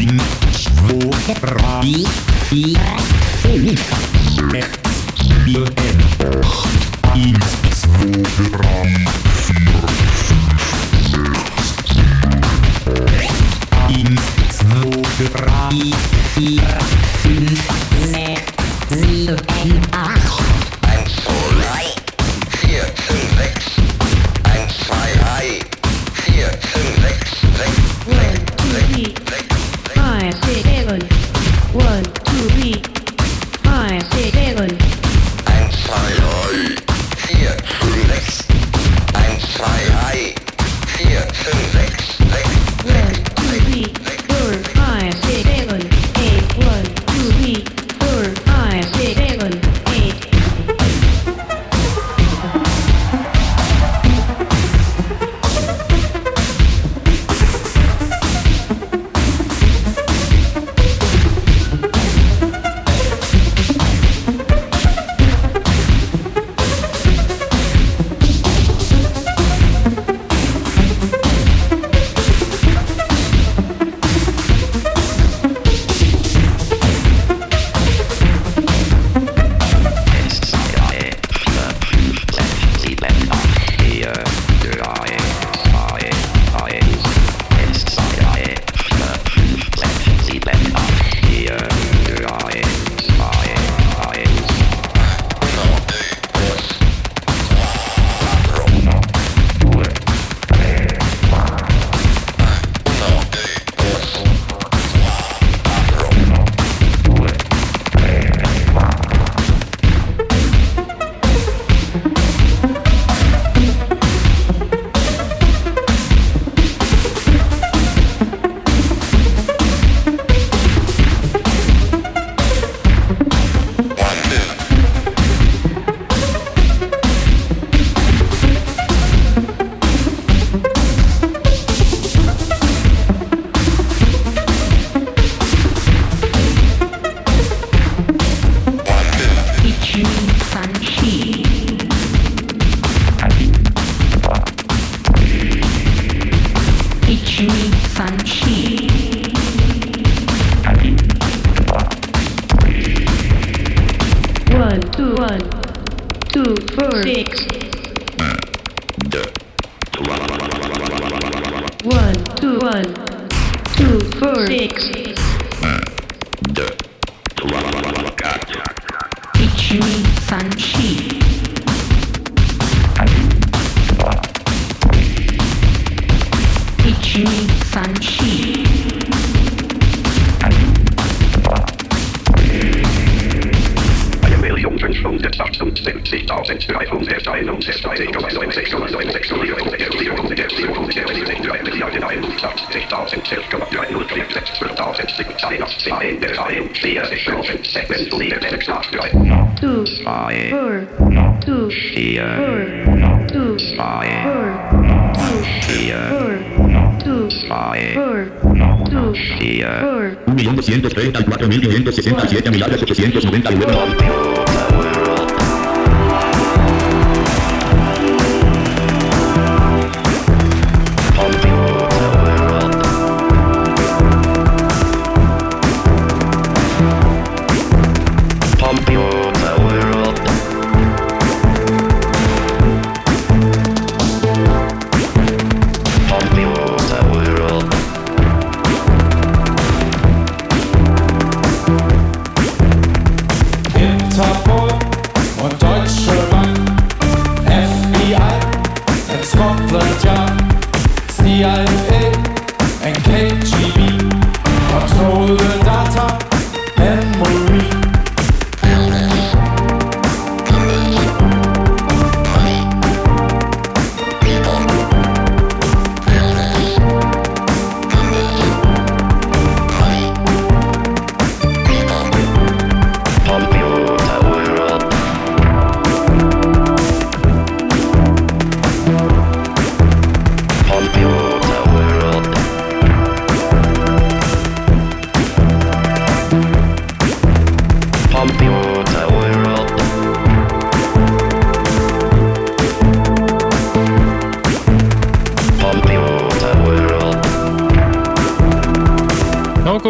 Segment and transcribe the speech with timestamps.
[0.00, 2.06] Språket, rai,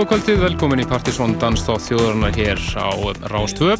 [0.00, 2.88] Já, góða kvöldið, velkomin í Partisón Dans þá þjóðurnar hér á
[3.28, 3.74] Rástvö.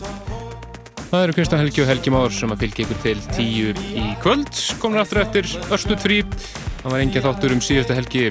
[1.09, 4.51] Það eru Kristján Helgi og Helgi Már sem að fylgja ykkur til tíu í kvöld.
[4.83, 6.19] Komin aftur eftir östut frí.
[6.83, 8.27] Það var engin þáttur um síðustu helgi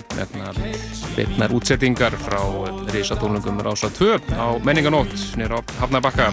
[1.17, 2.37] beitnar útsettingar frá
[2.93, 6.29] risatónlungum Rása 2 á menninganótt nýra á Hafnarbakka.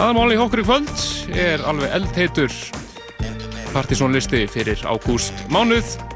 [0.00, 1.06] Aðalmáli í okkur í kvöld
[1.36, 2.60] er alveg eldheitur
[3.76, 6.15] Partisónlisti fyrir ágúst mánuð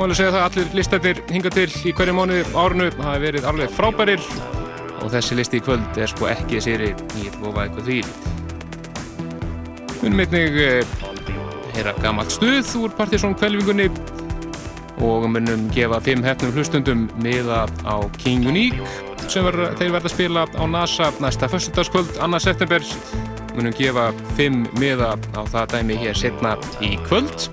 [0.00, 3.74] Máli segja það að allir listættir hinga til í hverju mánu árunu hafi verið alveg
[3.76, 4.22] frábærir.
[5.04, 7.98] Og þessi listi í kvöld er sko ekki séri í lofa eitthvað því.
[10.00, 10.96] Munum einnig eh,
[11.76, 13.90] heyra gammalt stuð úr Partisón kvelvingunni
[15.04, 18.80] og munum gefa fimm hefnum hlustundum miða á King Unique
[19.28, 22.80] sem ver, þeir verða að spila á NASA næsta fyrstudagskvöld, annars september.
[23.52, 27.50] Munum gefa fimm miða á það dæmi hér setna í kvöld.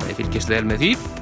[0.00, 1.20] Þeir fylgjast vel með því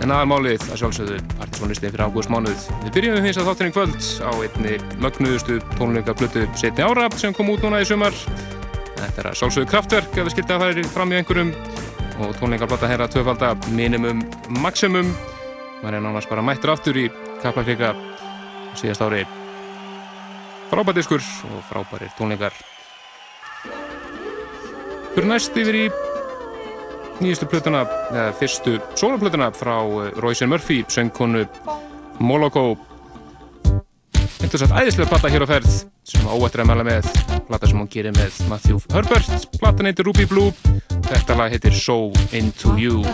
[0.00, 2.62] En aðalmálið að sjálfsögðu partysónlistin fyrir ágúst mánuð.
[2.86, 7.50] Við byrjum við hins að þátturinn kvöld á einni mögnuðustu tónleikablötu setni ára sem kom
[7.52, 8.16] út núna í sumar.
[8.96, 11.52] Þetta er að sjálfsögðu kraftverk ef við skilta að færi fram í einhverjum
[12.24, 14.24] og tónleikablata herra tvöfalda minimum
[14.64, 15.12] maximum.
[15.84, 17.06] Man er nánast bara mættur aftur í
[17.44, 17.92] kaplaklika
[18.80, 19.26] síðast ári.
[20.72, 21.20] Frábærdiskur
[21.50, 22.56] og frábærir tónleikar.
[25.12, 25.88] Fyrir næst yfir í
[27.20, 31.46] nýjastu plötuna, eða fyrstu soloplötuna frá eh, Royce Murphy, söngkonu
[32.20, 32.76] Moloko.
[34.40, 35.74] Er satt æðislega platta hér á ferð
[36.08, 37.10] sem óættir að mæla með,
[37.46, 40.50] platta sem hún gerir með Matthew Herbert, platan heitir Ruby Blue,
[41.10, 43.04] þetta lag heitir So Into You.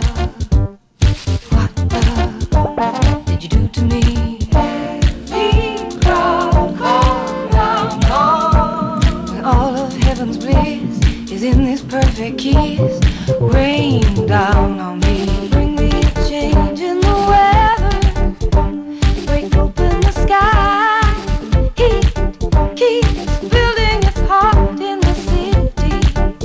[9.47, 13.06] all of heaven's bliss is in this perfect kiss,
[13.39, 15.49] rain down on me.
[15.49, 18.35] Bring me a change in the weather.
[19.25, 21.13] Break open the sky.
[21.75, 22.13] Heat
[23.51, 25.95] building heart in the city.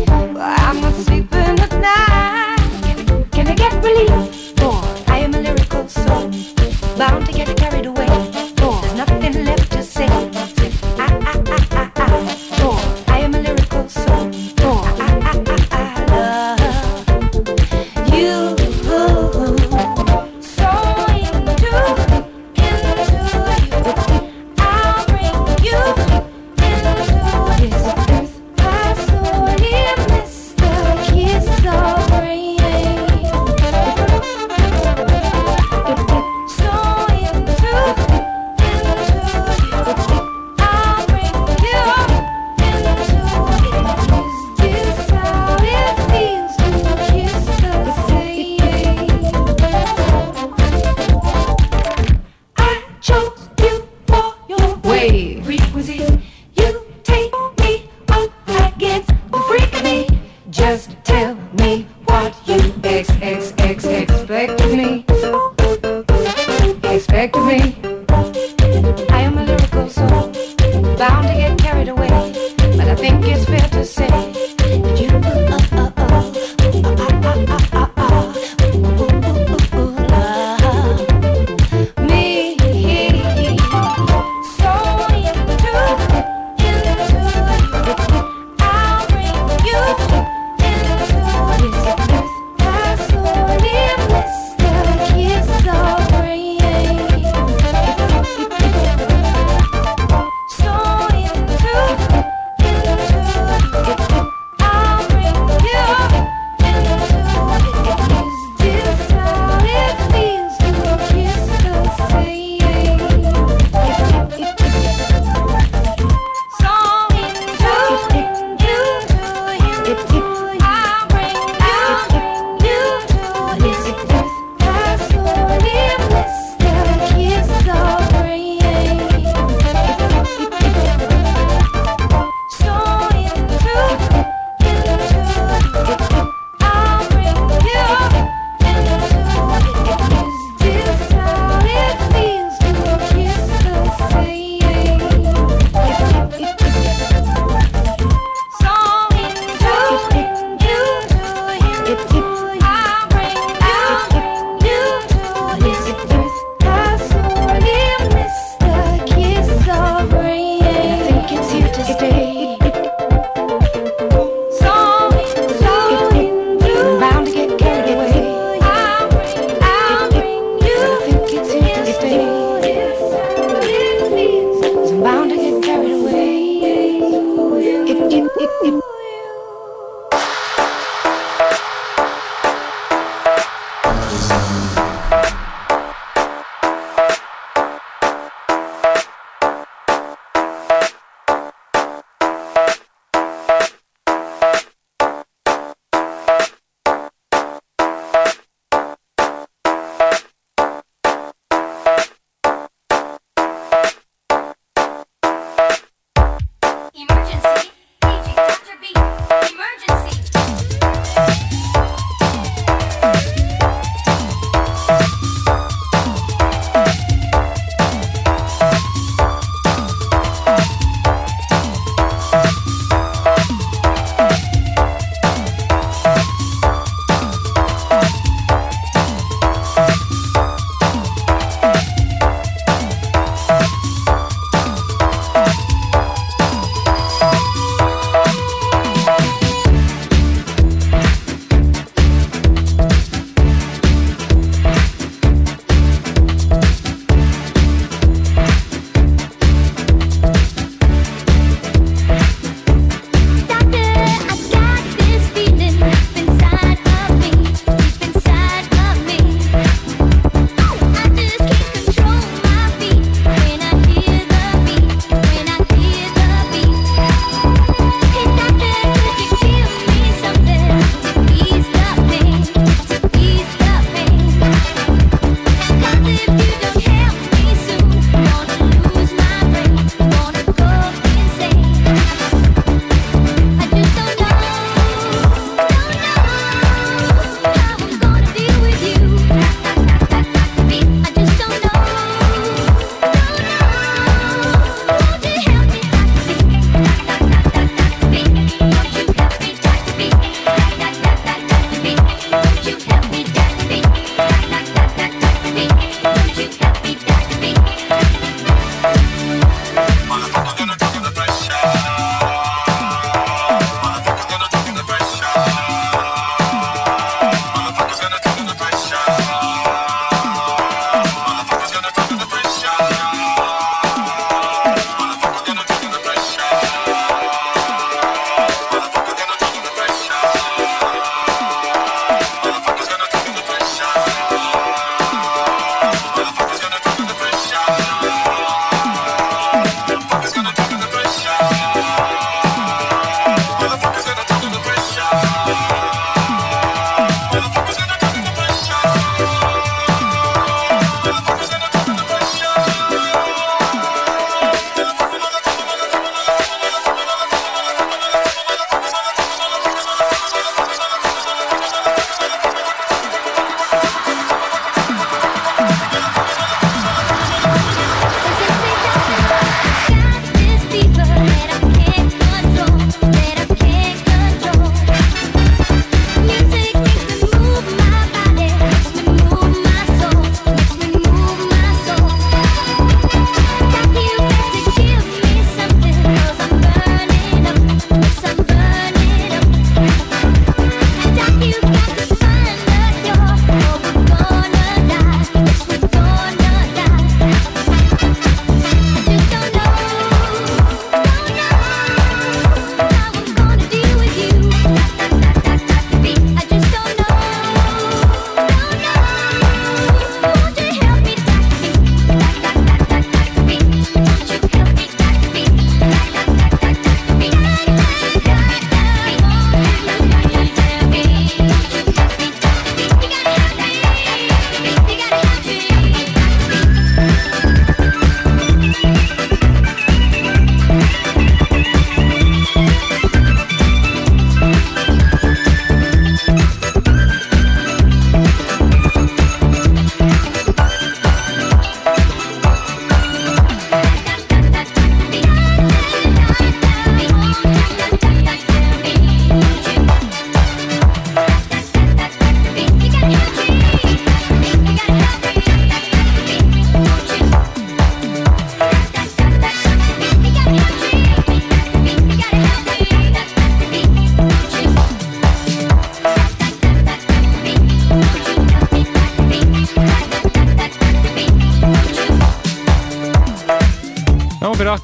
[0.08, 3.29] Well, I'm not sleeping at night.
[3.31, 4.55] Can I get relief?
[4.56, 6.31] Boy, I am a lyrical soul,
[6.99, 8.12] bound to get carried away.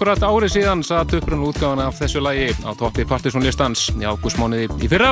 [0.08, 4.70] akkurat árið síðan satt upprunn um útgáðan af þessu lagi á toppi partysónlistans í ágústmániði
[4.80, 5.10] í fyrra.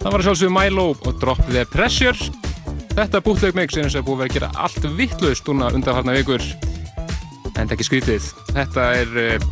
[0.00, 2.16] Það var sjálfsög Milo og Drop the Pressure.
[2.96, 6.46] Þetta bútlegmix er eins og búið að gera allt vittlust núna undanfarnar vikur.
[7.60, 8.30] En ekki skrítið.
[8.56, 9.44] Þetta er, eh,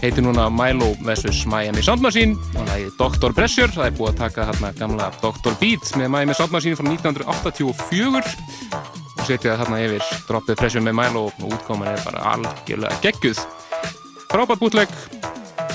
[0.00, 1.44] heitir núna Milo vs.
[1.44, 3.36] Miami Sound Machine og lagið Dr.
[3.36, 3.68] Pressure.
[3.68, 5.52] Það er búið að taka hérna gamla Dr.
[5.60, 8.32] Beat með Miami Sound Machine frá 1984
[9.22, 13.42] og setja það þarna yfir droppið pressum með mæl og útkoman er bara algjörlega gegguð
[14.32, 14.94] frábært bútleg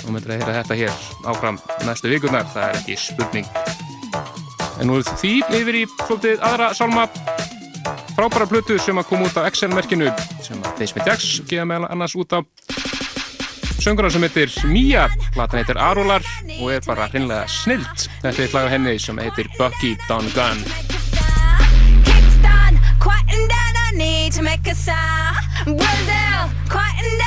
[0.04, 3.48] og myndir að hýra þetta hér áfram næstu vikurnar, það er ekki spurning
[4.82, 7.06] en nú er því yfir í klútið aðra salma
[8.18, 10.12] frábæra plötu sem að koma út á Excel-merkinu
[10.44, 12.44] sem að Basement X geða meðal annars út á
[13.78, 16.26] Söngunar sem heitir Mía, platan heitir Arular
[16.58, 18.10] og er bara hreinlega snilt.
[18.20, 20.87] Þetta er eitt lag á henni sem heitir Bucky Down Gun.
[23.98, 25.38] need to make a sound.
[25.66, 27.27] Brazil, quieten down.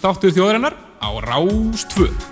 [0.00, 2.29] sjónvarsstáttur þjóðarinnar á Rástföð.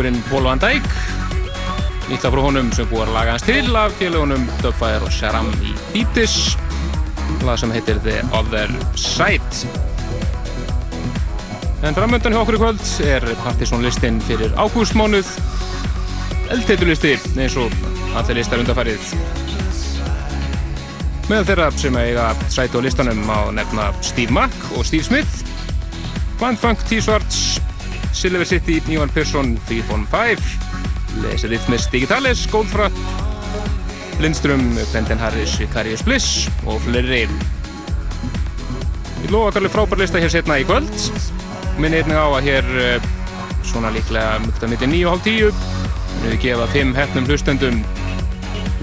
[0.00, 0.86] Transkongurinn Paul Van Dijk.
[2.08, 5.50] Nýtt af frá honum sem búið að laga hans til af félagunum Dubfire og Sharam
[5.60, 6.56] í Deeptis
[7.44, 9.68] lag sem heitir The Other Side.
[11.84, 15.28] En framöndan hjá okkur í kvöld er partysónlistin fyrir ágústmánuð.
[16.50, 17.70] Eldteitulisti eins og
[18.18, 19.12] allir listar undarfærið
[21.28, 25.44] Meðal þeirra sem eiga sæti á listanum má nefna Steve Mack og Steve Smith.
[26.40, 27.49] Grand Funk T-Swartz
[28.20, 32.92] Silver City, Ivan Persson, Freeform 5 Les Rhythmus Digitalis, Goldfrapp
[34.20, 37.22] Lindström, Brendan Harris, Vicarious Bliss og fleiri.
[39.24, 40.92] Ég lofa allir frábær lista hér setna í kvöld.
[41.80, 43.08] Minn einnig á að hér eh,
[43.64, 45.64] svona líklega mjög að mitt 9.30
[46.20, 47.80] við gefa 5 hefnum hlustendum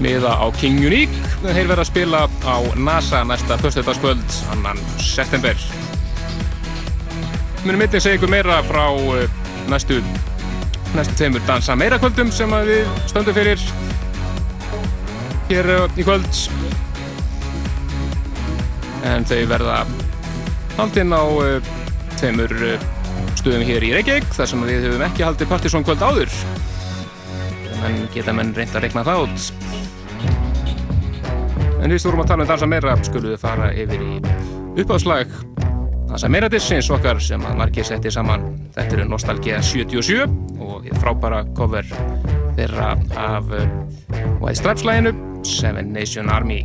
[0.02, 1.14] miða á King Unique.
[1.44, 5.54] En þeir verða að spila á NASA næsta föstudagskvöld, annan september.
[7.62, 9.27] Mér myndi að segja ykkur meira frá eh,
[9.68, 10.00] næstu
[10.96, 13.60] næstu tveimur dansa meira kvöldum sem við stöndum fyrir
[15.48, 16.40] hér eh, í kvöld.
[19.08, 19.82] En þau verða
[20.76, 21.70] haldinn á eh,
[22.18, 22.86] tveimur eh,
[23.38, 26.32] stöðum hér í Reykjavík þar sem við höfum ekki haldið partysón kvöld áður.
[27.86, 29.50] En geta menn reynd að reikna það út.
[31.78, 34.18] En við stórum að tala um dansa meira skulum við fara yfir í
[34.82, 35.37] uppáðslag
[36.18, 38.42] dansa meira dissins okkar sem að margir setti saman.
[38.74, 40.24] Þetta eru Nostalgia 77
[40.58, 41.86] og frábæra cover
[42.56, 43.62] þeirra af uh,
[44.40, 45.14] White Stripes læginu
[45.46, 46.64] Seven Nation Army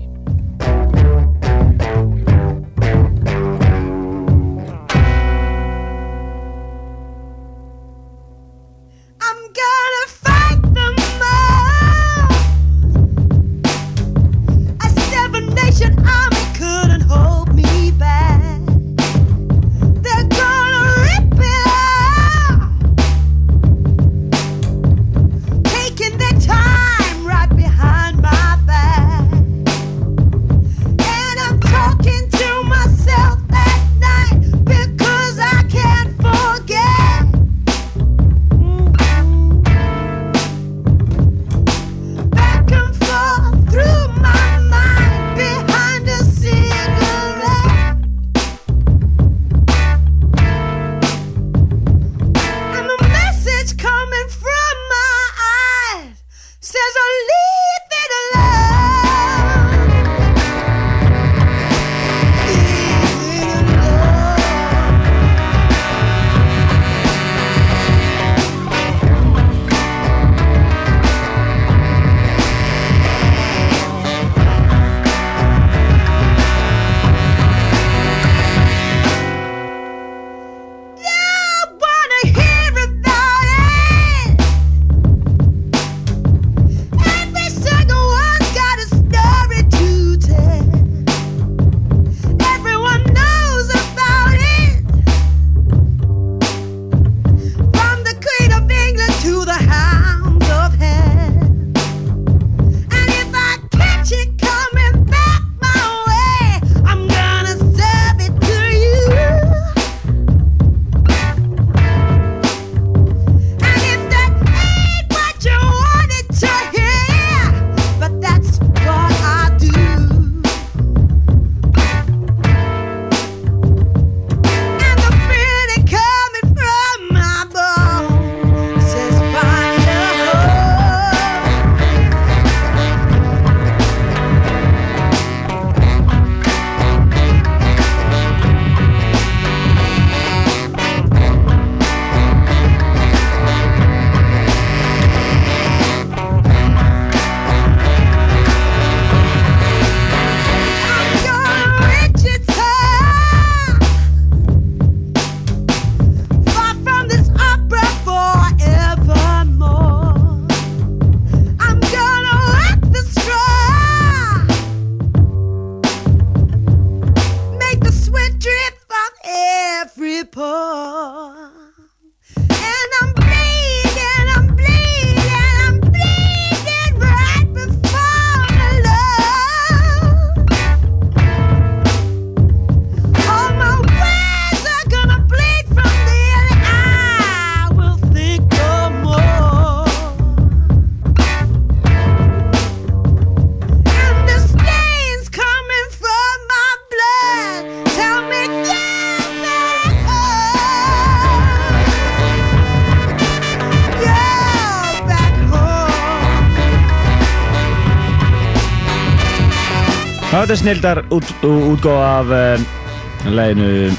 [210.54, 213.94] þetta er snildar út, útgóð af uh, læginu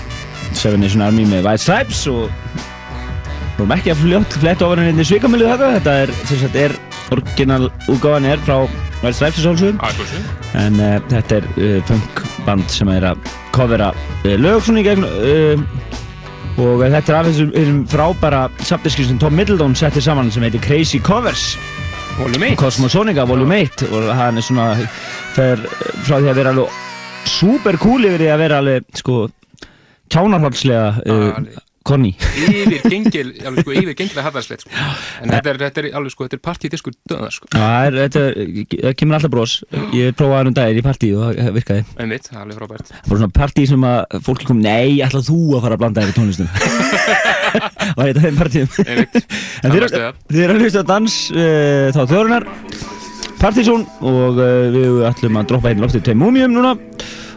[0.55, 2.29] Seven Nation Army með White Stripes og
[3.57, 6.77] vorum ekki að fljótt flett ofan henni svikamölu þetta þetta er, sem sagt, er
[7.17, 8.61] orginal útgóðan er frá
[9.01, 10.21] White Stripes sólsugum Akkursu.
[10.61, 13.91] en uh, þetta er uh, punkband sem er að covera
[14.23, 15.09] lög svona í gegn
[16.55, 21.03] og þetta er af þessum, frábæra samdiski sem Tom Middleton setti saman sem heitir Crazy
[21.03, 21.57] Covers
[22.15, 22.63] Volume 1.
[22.63, 24.69] Cosmosonica Volume 1 og hann er svona
[25.37, 25.63] fer
[26.07, 26.81] frá því að vera alveg
[27.35, 29.21] super cool yfir því að vera alveg sko
[30.13, 31.61] kjánarhaldslega uh, Alveg.
[31.85, 34.57] konni Yfir gengil, alveg sko, yfir gengil að hafa sko.
[35.25, 37.49] En þetta er, þetta er alveg sko, þetta er partídiskur döðar sko.
[37.53, 38.39] það er, þetta er,
[38.85, 39.55] það kemur alltaf brós
[39.97, 42.93] ég prófaði hann um daginn í partí og það virkaði Einmitt, það er alveg frábært.
[42.95, 46.05] það var svona partí sem að fólki kom nei, ætlað þú að fara að blanda
[46.05, 46.49] þér í tónlistum
[47.99, 49.21] var þetta þeim partíum Einmitt,
[49.65, 50.21] En þið kannast við eru- það.
[50.35, 52.49] þið eru að hlusta dans uh, þá þjórunar
[53.45, 56.71] Partizón og uh, við ætlum að droppa hérna loftið tveim múmium núna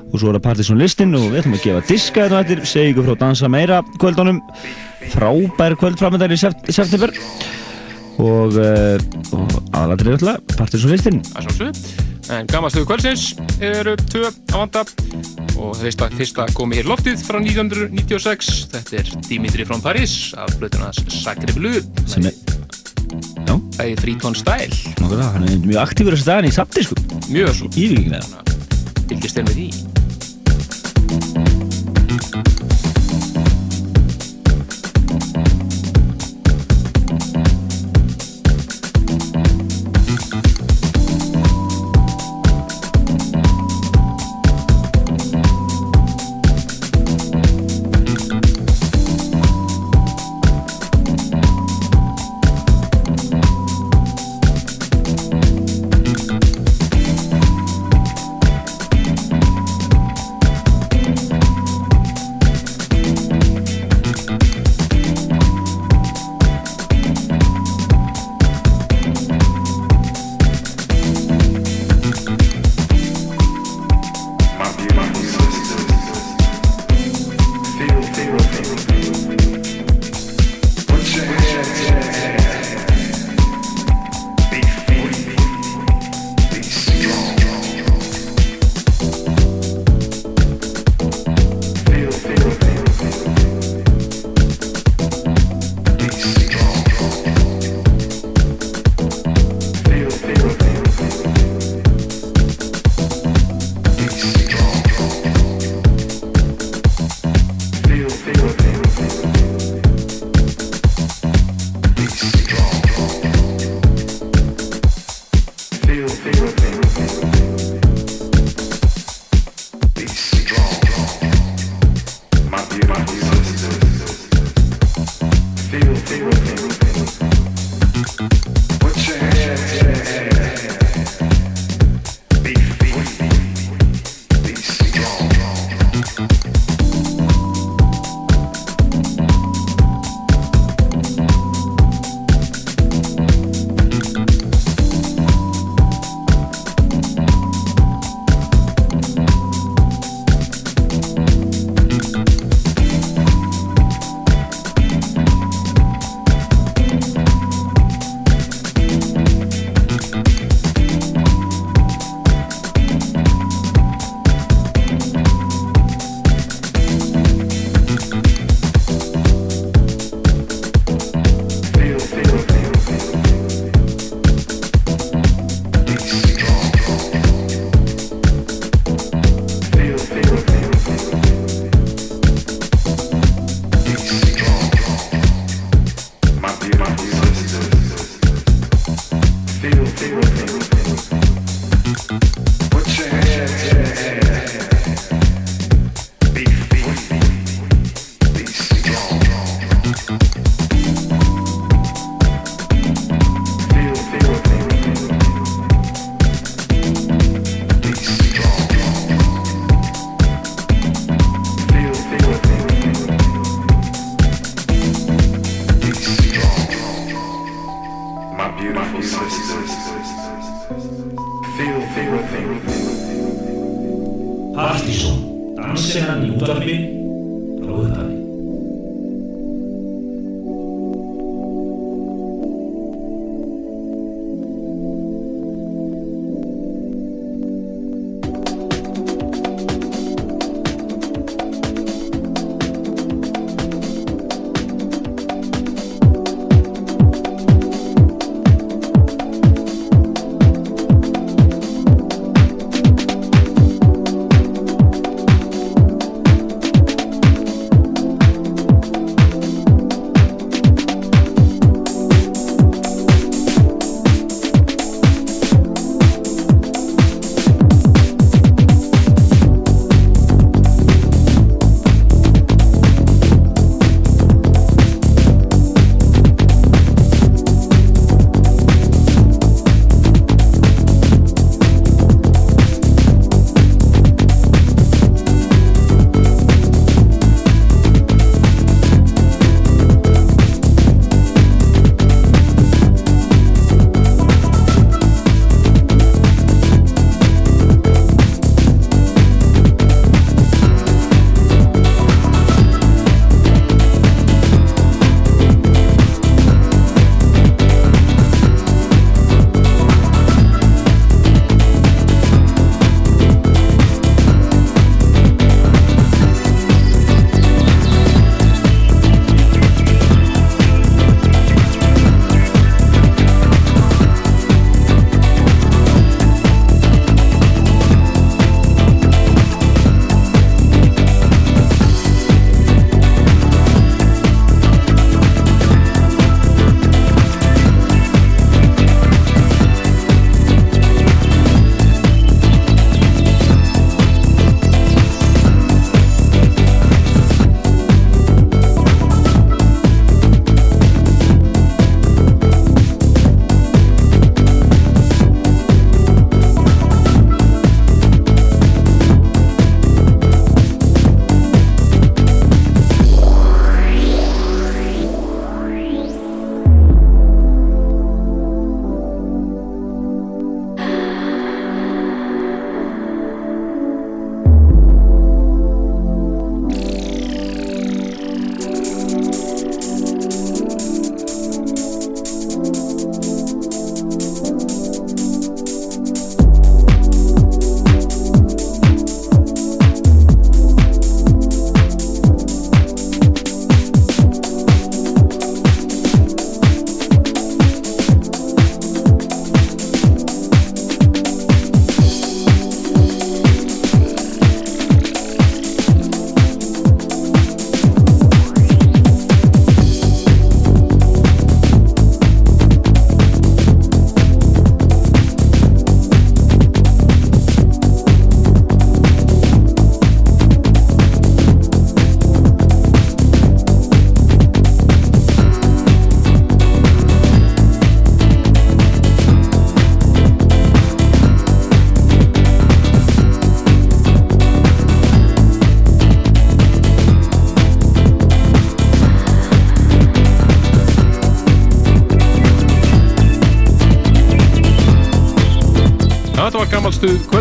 [0.07, 2.93] og svo er það Partizón listin og við ætlum að gefa diska þetta eftir, segja
[2.93, 4.39] ykkur frá dansa meira kvöldunum
[5.11, 7.11] frábær kvöld framöndar í sept september
[8.23, 8.95] og, uh,
[9.35, 12.05] og aðalatrið alltaf Partizón listin Það er sjálfsög.
[12.37, 13.27] En gammalstöðu kvöldsins
[13.63, 14.85] eru tvö á vanda
[15.59, 18.53] og fyrsta, fyrsta komi hér loftið frá 1996.
[18.75, 21.83] Þetta er Dimitri from Paris af blöðunars Sacre Bleu.
[23.13, 24.01] Já, Það er
[24.37, 24.73] Style.
[25.01, 26.95] nokkuð það, hann er mjög aktífur þessu daginn í samdisku,
[27.31, 27.67] Mjög svo.
[27.73, 28.27] yfirgengilega
[29.07, 29.67] Fylgist þér með því.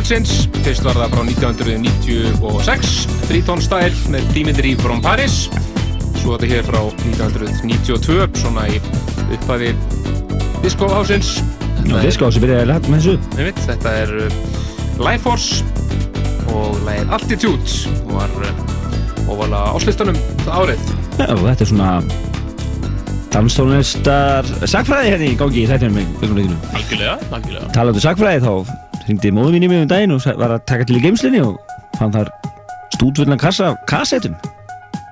[0.06, 0.46] Kvöldsins.
[0.62, 2.90] Fyrst var það frá 1996,
[3.26, 5.48] Triton Style með Dimitri from Paris.
[6.20, 6.78] Svo þetta hér frá
[7.08, 8.78] 1992, svona í
[9.34, 9.72] upphæði
[10.62, 11.32] diskóhásins.
[11.86, 13.16] Já, diskóhási byrjaði að með þessu.
[13.34, 14.38] Einmitt, þetta er uh,
[15.02, 15.66] Life Force
[16.54, 18.64] og lagið Altitude og var uh,
[19.26, 20.88] óvalega áslistanum árið.
[21.18, 21.92] Já, þetta er svona
[23.34, 26.02] danstónlistar sagfræði hérna í gangi í þættinum
[26.78, 27.72] Algjörlega, algjörlega.
[27.74, 30.86] Talandi um sagfræði þá hringdi móðu mín í mig um daginn og var að taka
[30.88, 31.58] til í geimslinni og
[31.98, 32.30] fann þar
[32.96, 34.34] stúdvöldan kassa af kassettum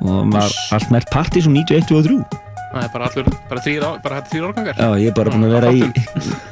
[0.05, 2.42] og maður allt mert partí sem 91 og 3
[2.74, 4.78] Það er bara allur, bara þrýr, þetta árgangar.
[4.82, 5.82] Já, ég er bara búinn að vera í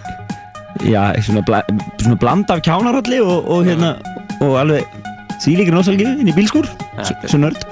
[0.93, 1.63] Já, svona, bla,
[1.99, 3.97] svona bland af kjánaralli og, og hérna
[4.43, 4.87] og alveg
[5.43, 7.63] þvílíkir nótsalgi inn í bílskur Þetta er- svo nörd.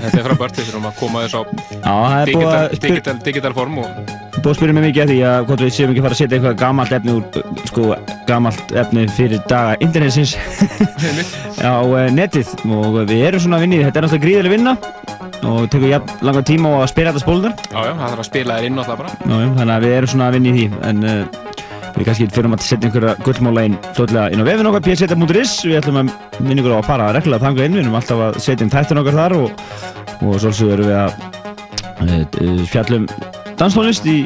[0.00, 3.78] Þetta er frábært, við þurfum að koma þess á Já, er digital, digital, digital form
[3.84, 4.00] og
[4.40, 6.22] búið að spyrja mig mikið að því að hvort við séum ekki að fara að
[6.22, 7.24] setja eitthvað gamalt efni úr
[7.70, 7.94] sko,
[8.28, 10.36] gamalt efni fyrir daga internetsins.
[11.62, 12.52] Á uh, netið.
[12.68, 13.86] Og við erum svona að vinna því.
[13.88, 14.76] þetta er náttúrulega gríðileg vinna.
[15.48, 18.26] Og tekur jafn langan tíma á að spila þetta spólunar Já, já, það þarf að
[18.28, 19.14] spila þér inn alltaf bara.
[19.16, 20.66] Já, já, þannig að við erum svona að vinna í því.
[20.90, 21.56] En uh,
[21.96, 25.78] við kannski fyrir að setja einhverja gullmóla inn fljótlega inn á vefin okkar pseta.is við
[25.80, 26.12] ætlum að
[26.44, 27.78] minna ykkur á að fara reglulega þangað inn.
[27.78, 29.64] Við erum alltaf að setja inn þættin okkar þar og,
[30.20, 31.12] og svolítið erum við að
[32.04, 33.08] uh, fjallum
[33.60, 34.18] danstónlist í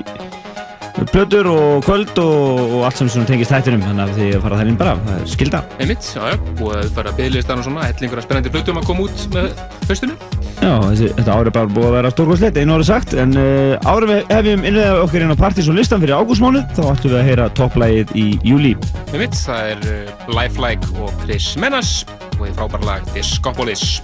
[0.95, 4.61] plötur og kvöld og, og allt sem svona tengist þættinum þannig að því að fara
[4.61, 7.66] þær inn bara, það er skilda Einmitt, já, já, og að fara að byggðlistan og
[7.66, 9.49] svona, hellingur að spennandi hlutum að koma út með
[9.90, 10.16] haustinu.
[10.55, 14.12] Já, þessi, þetta árið bara búið að vera stórkvæmslegt, einu orðið sagt, en uh, árið
[14.14, 17.30] við hefjum innlega okkur inn á partys og listan fyrir ágústmánuð, þá ættum við að
[17.30, 18.74] heyra topplægið í júli.
[19.12, 21.97] Einmitt, það er uh, Lifelike og Chris Menas
[22.38, 23.99] og því frábæra lag Discopolis.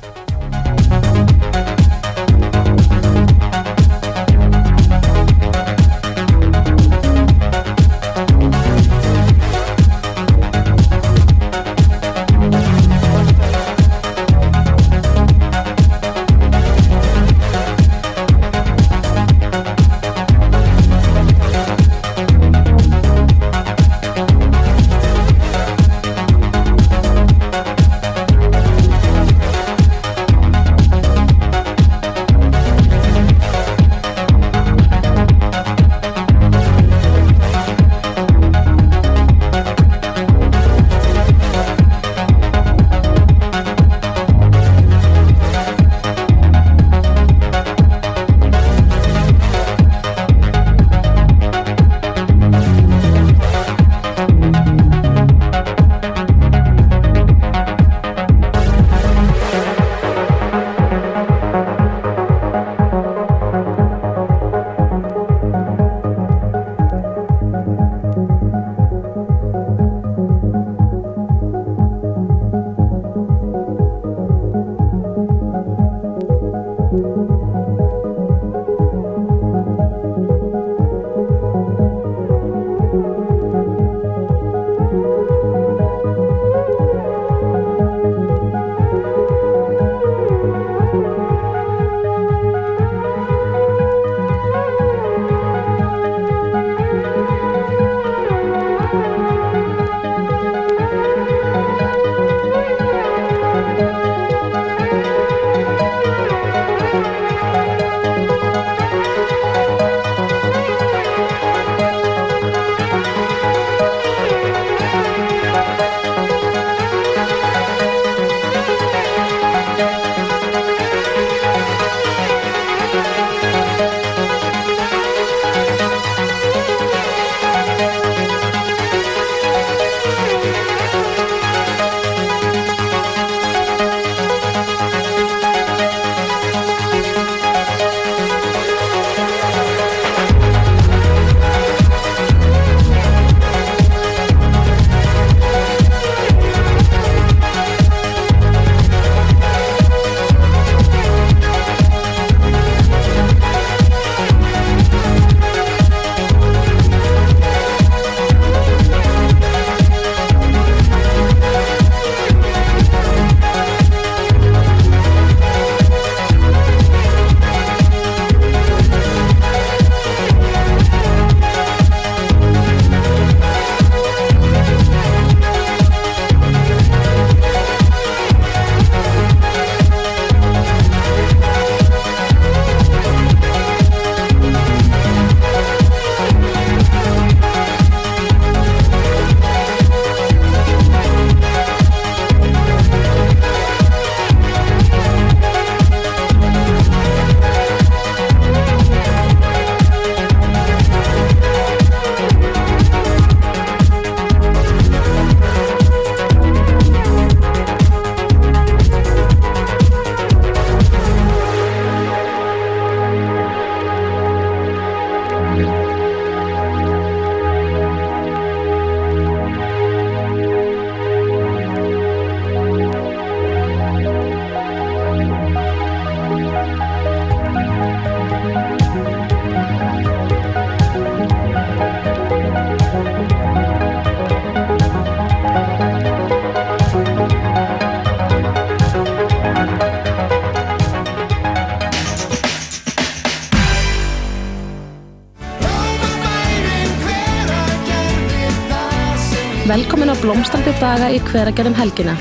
[251.15, 252.17] Í hveragerðum helgina.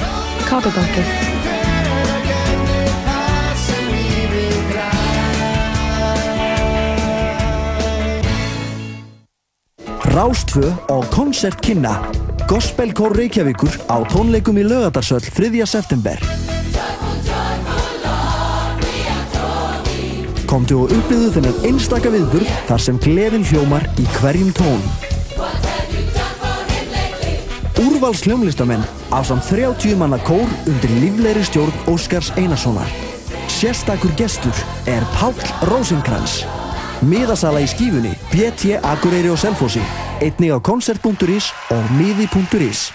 [0.50, 1.04] Kápibanki.
[10.10, 11.94] Rástfö og Koncert Kynna
[12.50, 15.62] Gospelkór Reykjavíkur á tónleikum í Laugardalsöll 3.
[15.70, 16.18] september
[20.50, 25.09] Komdu og upplýðu þennan einstaka viðburð þar sem gleðin hljómar í hverjum tón
[28.10, 28.84] Úrvals hljómlistamenn
[29.14, 32.90] af samt 30 manna kór undir líflegri stjórn Óskars Einarssonar
[33.46, 34.56] Sérstakur gestur
[34.90, 35.38] er Páll
[35.70, 36.40] Rósinkrans
[37.06, 39.84] Miðasala í skífunni, BT Akureyri og Selfossi,
[40.26, 42.90] einnig á koncert.is og miði.is.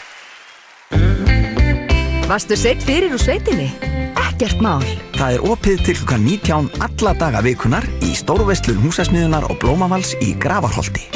[2.26, 3.70] Varstu seitt fyrir úr sveitinni?
[4.18, 4.82] Ekkert mál.
[5.14, 10.34] Það er opið til klukkan 19 alla daga vikunar í stórvestlun húsasmiðunar og blómavals í
[10.42, 11.13] Gravarholti.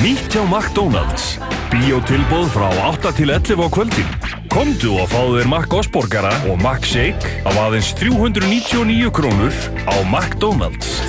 [0.00, 1.36] Nýtt hjá McDonalds.
[1.68, 4.08] Bíótilbóð frá 8 til 11 á kvöldin.
[4.48, 9.52] Komdu og fáðu þér Mac Osborgara og Mac Shake á aðeins 399 krónur
[9.84, 11.04] á McDonalds.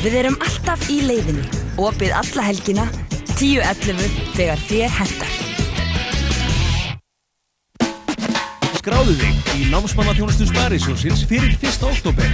[0.00, 1.44] Við erum alltaf í leiðinni.
[1.76, 2.88] Opið alla helgina,
[3.36, 5.51] 10.11 þegar þér hendar.
[8.82, 11.84] Skráðu þig í námsmannaþjónustu Sparisjósins fyrir 1.
[11.86, 12.32] oktober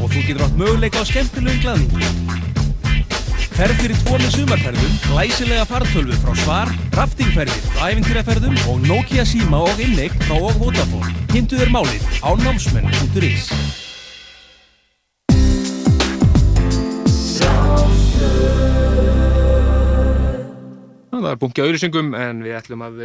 [0.00, 2.06] og þú getur átt möguleika á skemmtilegum glaðningi.
[3.52, 9.82] Ferð fyrir tvo með sumarferðum, glæsilega fartölvu frá Svar, raftingferðir æfintýraferðum og Nokia síma og
[9.84, 11.12] inneign frá og Vodafone.
[11.28, 13.50] Kynntu þér málið á námsmenn.is.
[21.12, 23.04] Það er bunki á auðlýsingum en við ætlum að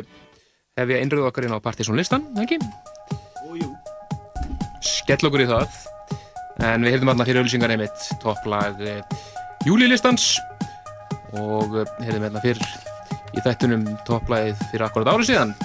[0.78, 2.60] hefja innröðu okkar inn á Partiðsson listan, ekki?
[3.48, 3.70] Ójú.
[4.86, 5.80] Skell okkur í það.
[6.68, 9.02] En við hefðum aðna fyrir auðlýsingar einmitt topplag eh,
[9.68, 10.36] júlilistans
[11.38, 12.64] og eh, hefðum hérna fyrir
[13.38, 15.56] í þættunum topplagið fyrir akkurat árið síðan.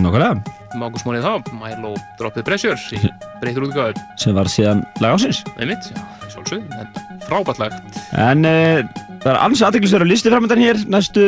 [0.00, 0.58] Nákvæmlega.
[0.80, 3.10] Mágusmónið þá, Milo Drop the Pressure í
[3.42, 3.98] breytur útgáður.
[4.20, 5.42] Sem var síðan lag ásins.
[5.58, 6.00] Einmitt, já,
[6.32, 7.76] sjálfsög, en frábært lag.
[8.16, 8.80] En uh,
[9.20, 11.26] það er alls aðdeklisverður listi framöndan hér næstu,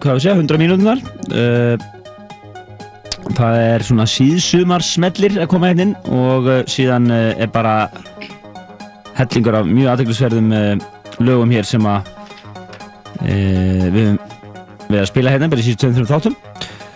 [0.00, 1.00] hvað við segja, 100 mínútunar.
[1.30, 1.76] Uh,
[3.36, 7.88] það er svona síðsumar smellir að koma hérna inn og uh, síðan er bara
[9.16, 10.86] hellingur af mjög aðdeklisverðum uh,
[11.24, 12.12] lögum hér sem að
[13.26, 14.18] við höfum
[14.86, 16.36] við að spila hérna bara í síðustu 2-3 þáttum.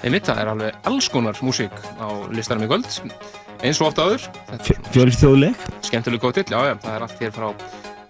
[0.05, 2.89] Einmitt, það er alveg alls konar músík á listanum í kvöld,
[3.61, 4.29] eins og ofta áður.
[4.95, 5.67] Fjölf þjóðleg.
[5.89, 7.49] Skemmtileg góð til, já, já, það er allt hér frá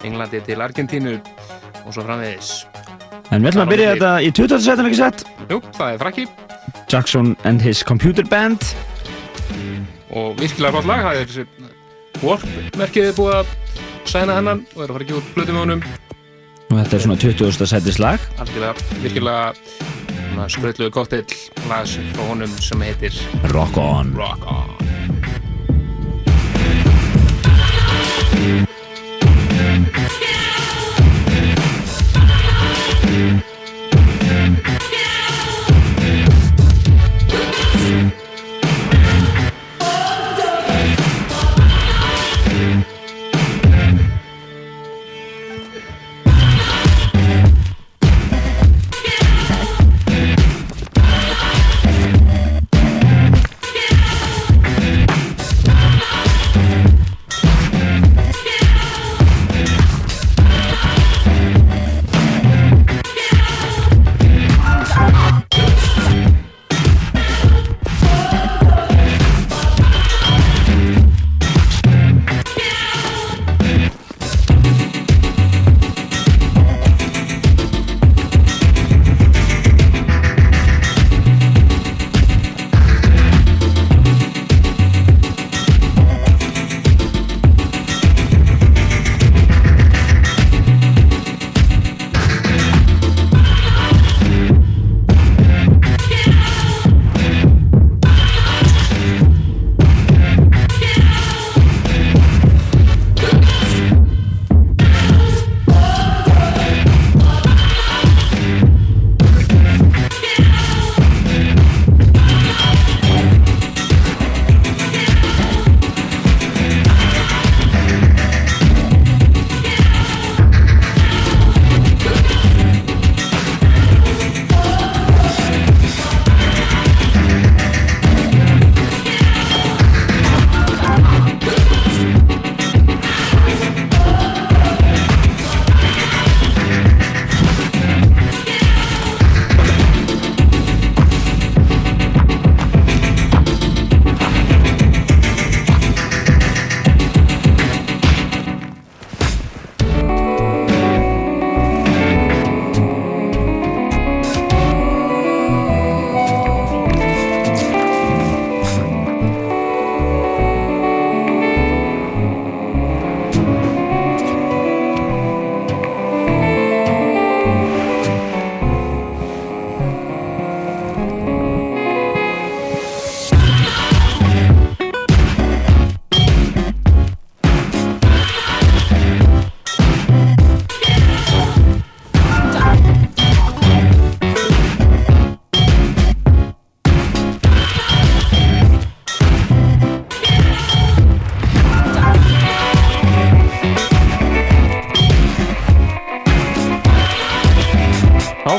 [0.07, 1.17] Englandi til Argentínu
[1.85, 2.53] og svo framvegis.
[3.31, 4.63] En við ætlum að byrja þetta í 20.
[4.65, 5.21] setum ekki sett.
[5.47, 6.25] Jú, það er frakki.
[6.91, 8.65] Jackson and his Computer Band.
[10.11, 11.69] Og virkilega flott lag, það er
[12.21, 13.53] Warp-merkið er búið að
[14.11, 15.85] sæna hennan og er að fara ekki úr blödu með honum.
[16.67, 17.65] Og þetta er svona 20.
[17.71, 18.27] setis lag.
[18.43, 21.25] Algjörlega, virkilega skröðluðu kóttill
[21.71, 23.17] lag frá honum sem heitir
[23.55, 24.13] Rock On.
[24.17, 25.40] Rock On.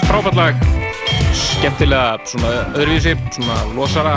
[0.06, 0.54] Frábært lag
[1.36, 4.14] skemmtilega svona öðruvísi svona losara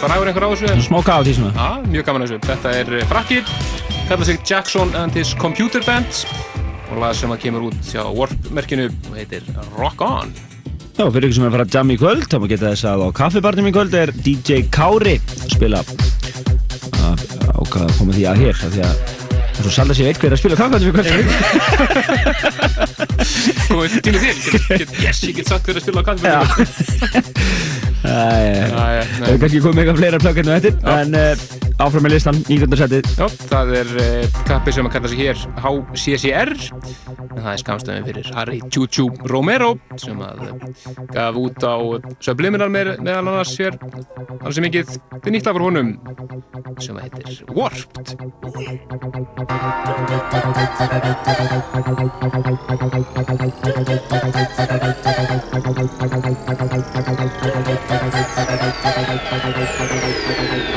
[0.00, 1.52] bragur einhver á þessu en- Smá gátt í svona.
[1.56, 2.40] Já, mjög gaman að þessu.
[2.50, 3.38] Þetta er eh, Frakki,
[4.08, 6.10] kallar sig Jackson and his Computer Band
[6.92, 9.42] og lag sem að kemur út hjá Warp-merkinu og heitir
[9.78, 10.30] Rock On.
[10.96, 12.86] Já, fyrir ykkur sem er að fara að jamma í kvöld, þá maður geta þess
[12.88, 15.96] að á kaffibarnum í kvöld er DJ Kári að spila að
[17.56, 20.36] að koma því að hér, því að það er svo sjaldan sé veit hver er
[20.36, 21.26] að spila á kaffibarnum í kvöld.
[23.16, 26.34] Komið tími til, get, get, yes, ég get sagt þér að spila á kallinu.
[28.06, 31.44] Það er kannski komið eitthvað fleira plögginu eftir, en uh,
[31.82, 33.04] áfram með listan, íkvöndarsætið.
[33.18, 36.52] Já, það er uh, kappi sem að kalla sig hér HCCR,
[37.26, 40.54] en það er skamstöðin fyrir Harry Chuchu Romero sem að eh,
[41.12, 41.76] gaf út á
[42.24, 43.74] Subliminal með, meðal annars hér,
[44.40, 45.90] alveg sem mikið, þetta er nýtt frá honum
[46.82, 48.06] sem að heitir Warped.
[57.98, 58.14] Thank
[60.70, 60.75] you.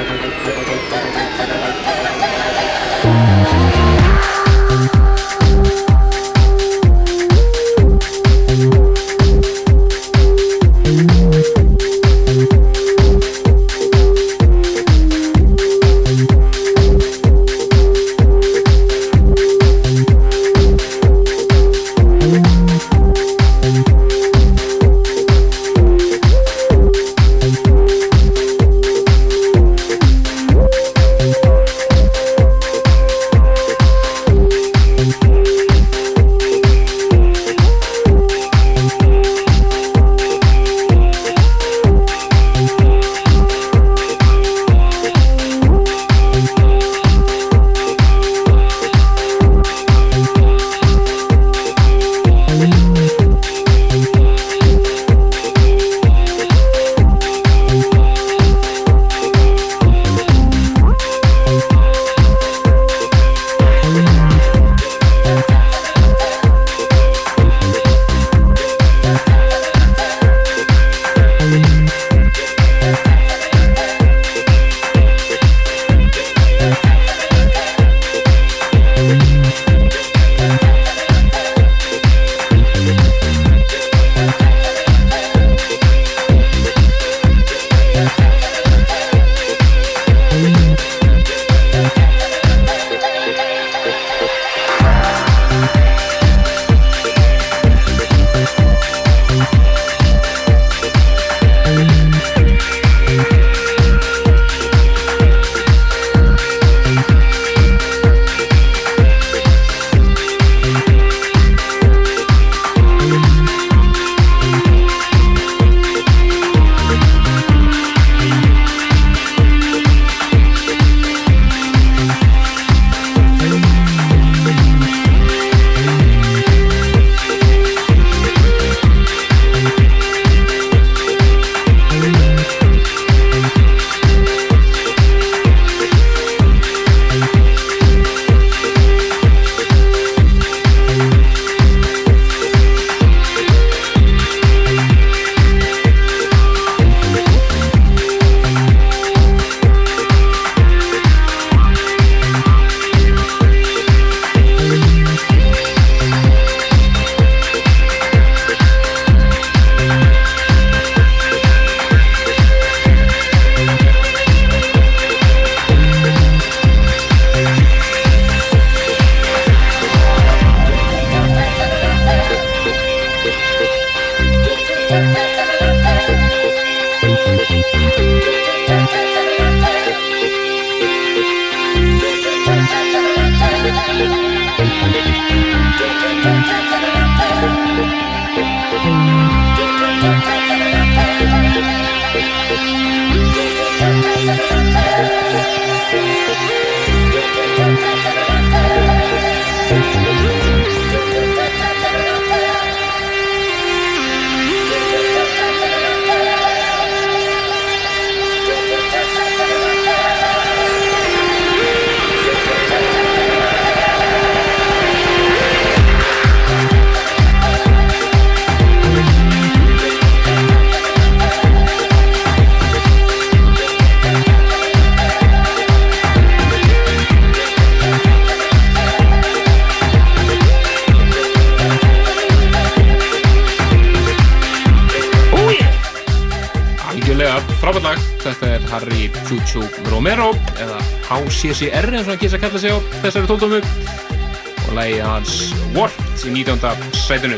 [239.30, 239.62] Chuchu
[239.92, 245.04] Romero eða HCCR eins og hann kýrst að kalla sig á þessari tóldómu og lagið
[245.06, 245.36] hans
[245.76, 246.90] Warped í 19.
[246.98, 247.38] sætinu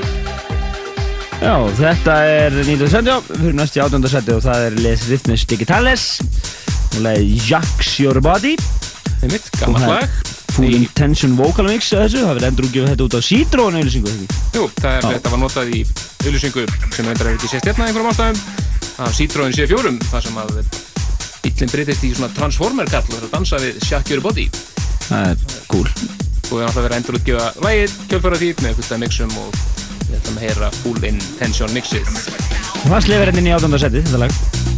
[1.42, 2.88] Já, þetta er 19.
[2.94, 4.10] seti fyrir næst í 18.
[4.14, 6.06] seti og það er Les Rhythmus Digitales
[6.96, 8.56] og lagið Jacks Your Body
[9.22, 10.22] Og það er lag.
[10.52, 14.12] Full Intention Vocal Mix að þessu, það verður endur útgjöf þetta út á Citroen auðlýsingu
[14.12, 14.40] ekki?
[14.58, 15.84] Jú, er, þetta var notað í
[16.26, 18.42] auðlýsingu sem reyndar er ekki sést hérna einhverjum ástæðum
[19.06, 20.58] af Citroen C4 þar sem að
[21.44, 24.48] bílinn breytist í svona transformer-kall og það er að dansa við Shack Your Body.
[25.08, 25.88] Það er cool.
[25.88, 29.38] Og við erum alltaf verið að endur útgefa lægið kjölfara því með fullt af mixum
[29.42, 29.62] og
[30.08, 32.12] við ætlum að heyra Full Intention mixið
[32.82, 33.82] Það slefur henni í 18.
[33.86, 34.71] seti, þetta lag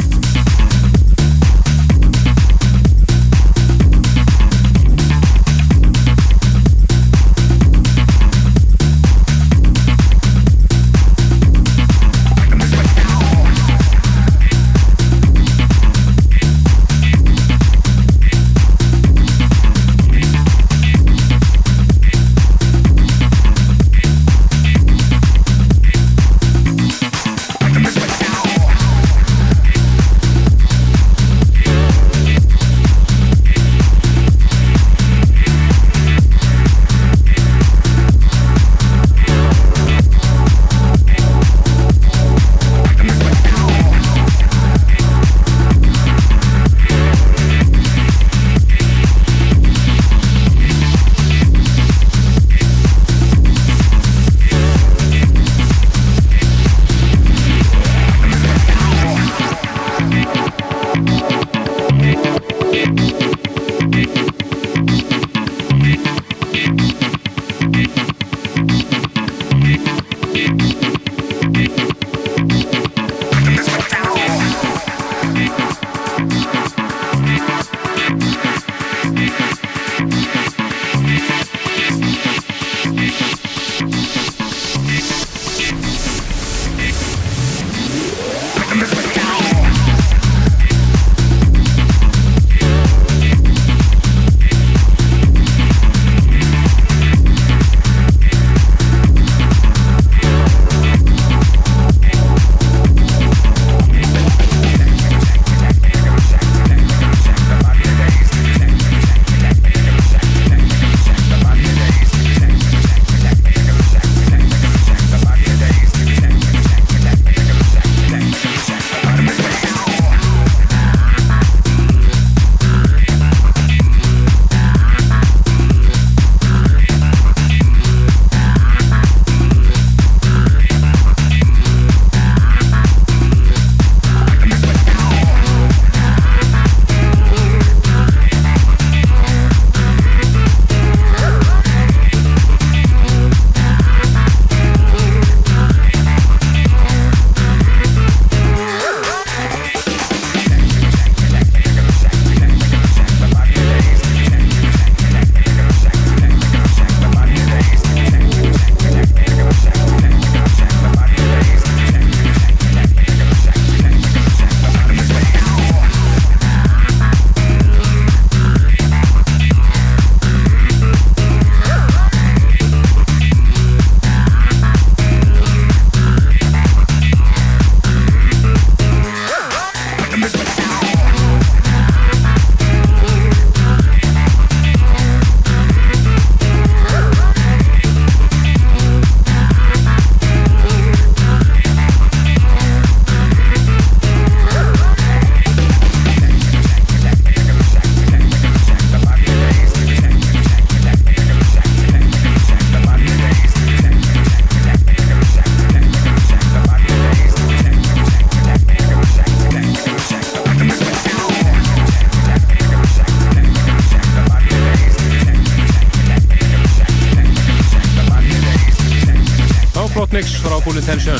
[220.24, 221.20] mix frá Full Intention.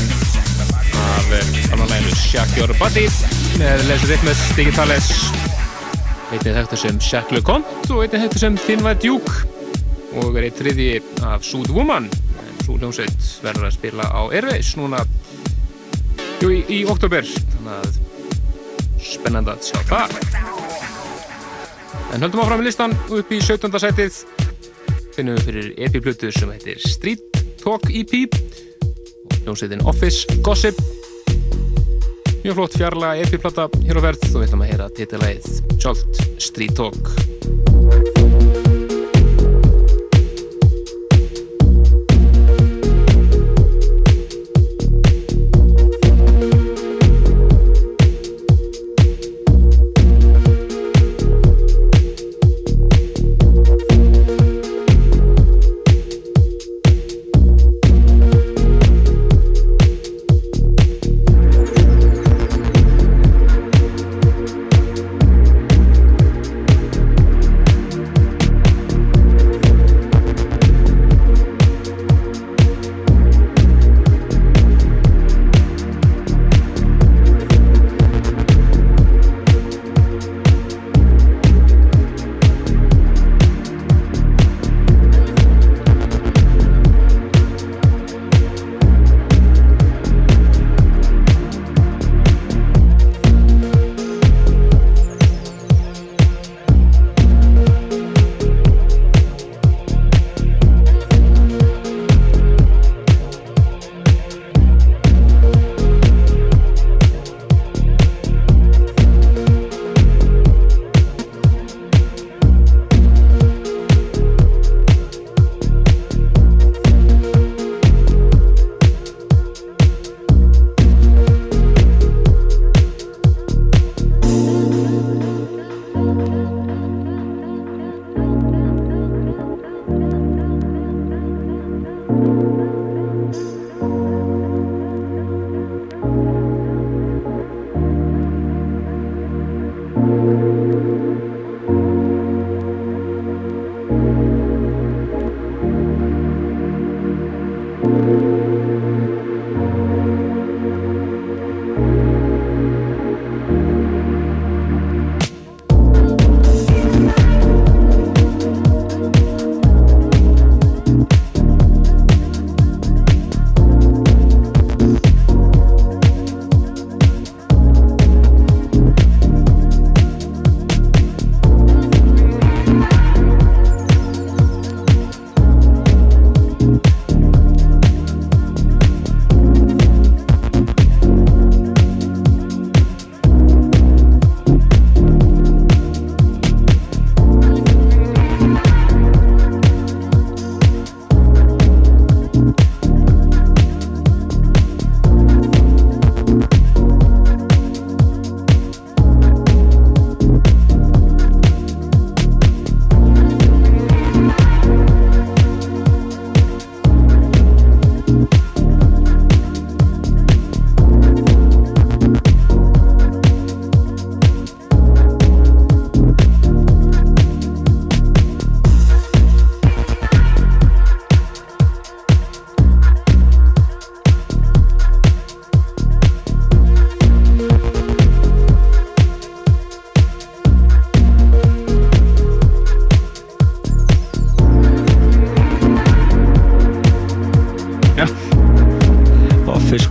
[0.94, 3.04] Af annan læginu Shack Your Body
[3.60, 5.08] með Lesur Rhythmus Digitales
[6.32, 9.34] einnig þekktu sem Shack Le Conte og einnig þekktu sem Thin White Duke.
[10.20, 10.88] Og er eitt þriði
[11.26, 12.08] af Sud Woman.
[12.64, 15.02] Hljómsveit verður að spila á Airways núna
[16.40, 18.00] jú, í, í oktober þannig að
[19.04, 20.16] spennand að sjá það.
[22.14, 23.80] En höldum áfram í listan upp í 17.
[23.84, 24.24] sætið.
[25.14, 27.34] Finnum við fyrir EP-plötu sem heitir Street
[27.64, 28.12] Talk EP
[29.44, 30.40] hljómsveitin Office.
[30.42, 30.80] Gossip.
[32.44, 36.76] Mjög flott fjarlaga epiplata hér á verð og við ætlum að heyra titilæð sjálft Street
[36.76, 38.63] Talk.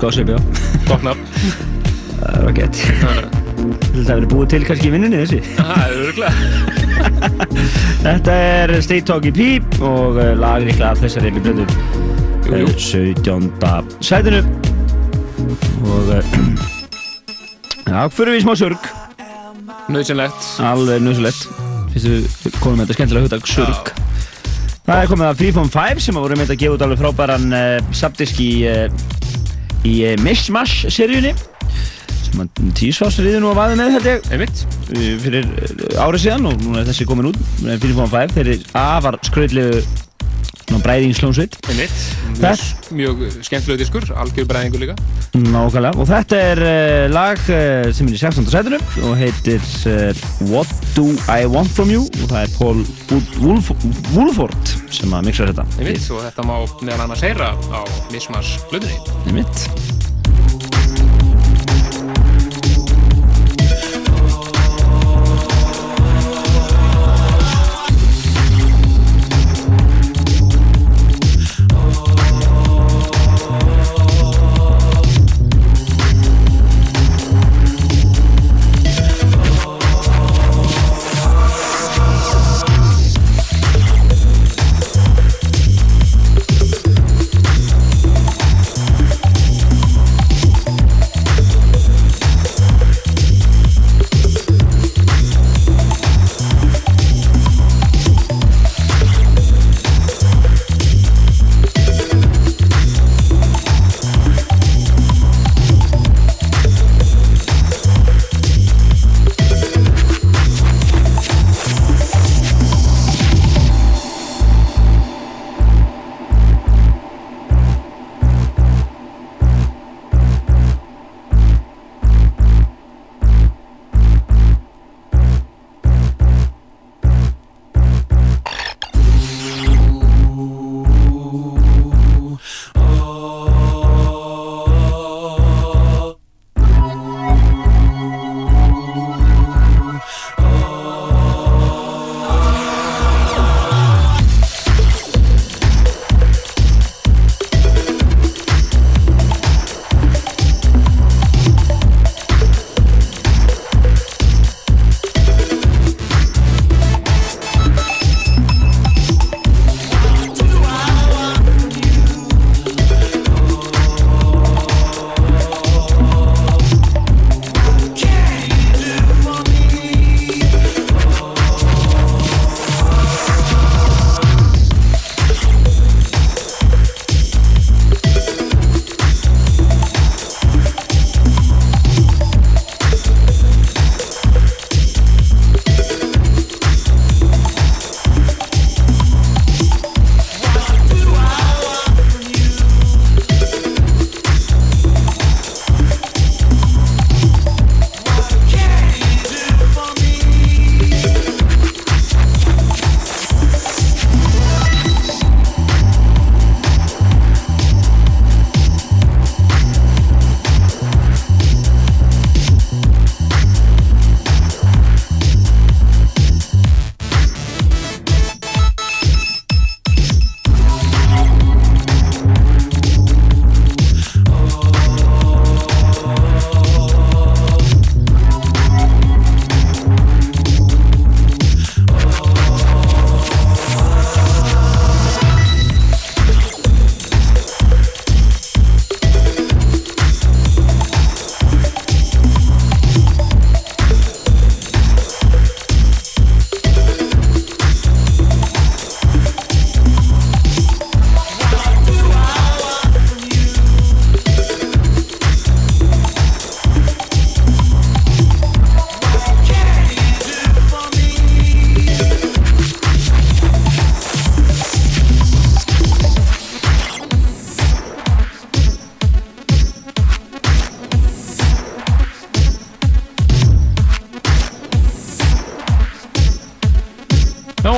[0.03, 0.35] Gossip, já.
[0.83, 1.15] Tóknar
[2.19, 2.79] Það var gett
[3.93, 5.37] Þetta hefur búið til kannski í vinnunni þessi.
[5.55, 6.33] Það er öruglega
[8.03, 11.71] Þetta er State Talk EP og uh, lagríkla af þessari við blöndum
[12.49, 12.73] Jú, jú.
[12.75, 13.47] 17.
[14.03, 14.41] sætinu.
[15.87, 16.35] Og uh,
[17.87, 18.91] já, fyrir við í smá surg
[19.87, 20.51] Nauðsynlegt.
[20.67, 21.07] Alveg
[21.93, 22.09] finnst
[22.43, 23.95] við komum með þetta skemmtilega hugdag surg
[24.83, 27.53] Það er komið að Freeform 5 sem að voru með að gefa út alveg frábæran
[27.55, 29.21] uh, subdisk í, uh,
[29.87, 31.33] í uh, Mishmash seríunni
[32.23, 32.47] sem
[33.43, 34.23] nú að vaði með held ég.
[34.33, 34.63] Einmitt.
[35.21, 38.71] Fyrir uh, árið síðan og núna er þessi komin út með Freeform 5 þeir eru
[38.83, 39.83] afar skröðlegu
[40.83, 41.93] bræðingslónsveit Einmitt.
[42.39, 44.95] Þetta- Mjög, mjög skemmtilegu diskur, algjör bræðingur líka.
[45.33, 48.47] Nákvæmlega, og þetta er uh, lag uh, sem er í 16.
[48.53, 52.05] sætunum og heitir uh, What Do I Want From You?
[52.21, 52.83] Og það er Paul
[53.41, 53.71] Wolf
[54.13, 55.65] Wolford sem að mixa þetta.
[55.79, 56.55] Einmitt, og þetta má
[56.85, 57.81] meðal annars heyra á
[58.13, 59.67] Mismas blöðunni Einmitt.
[59.73, 60.02] What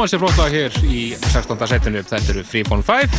[0.05, 1.61] Já, þessi flott lag hér í 16.
[1.65, 3.15] setinu, þetta eru Free Fall 5.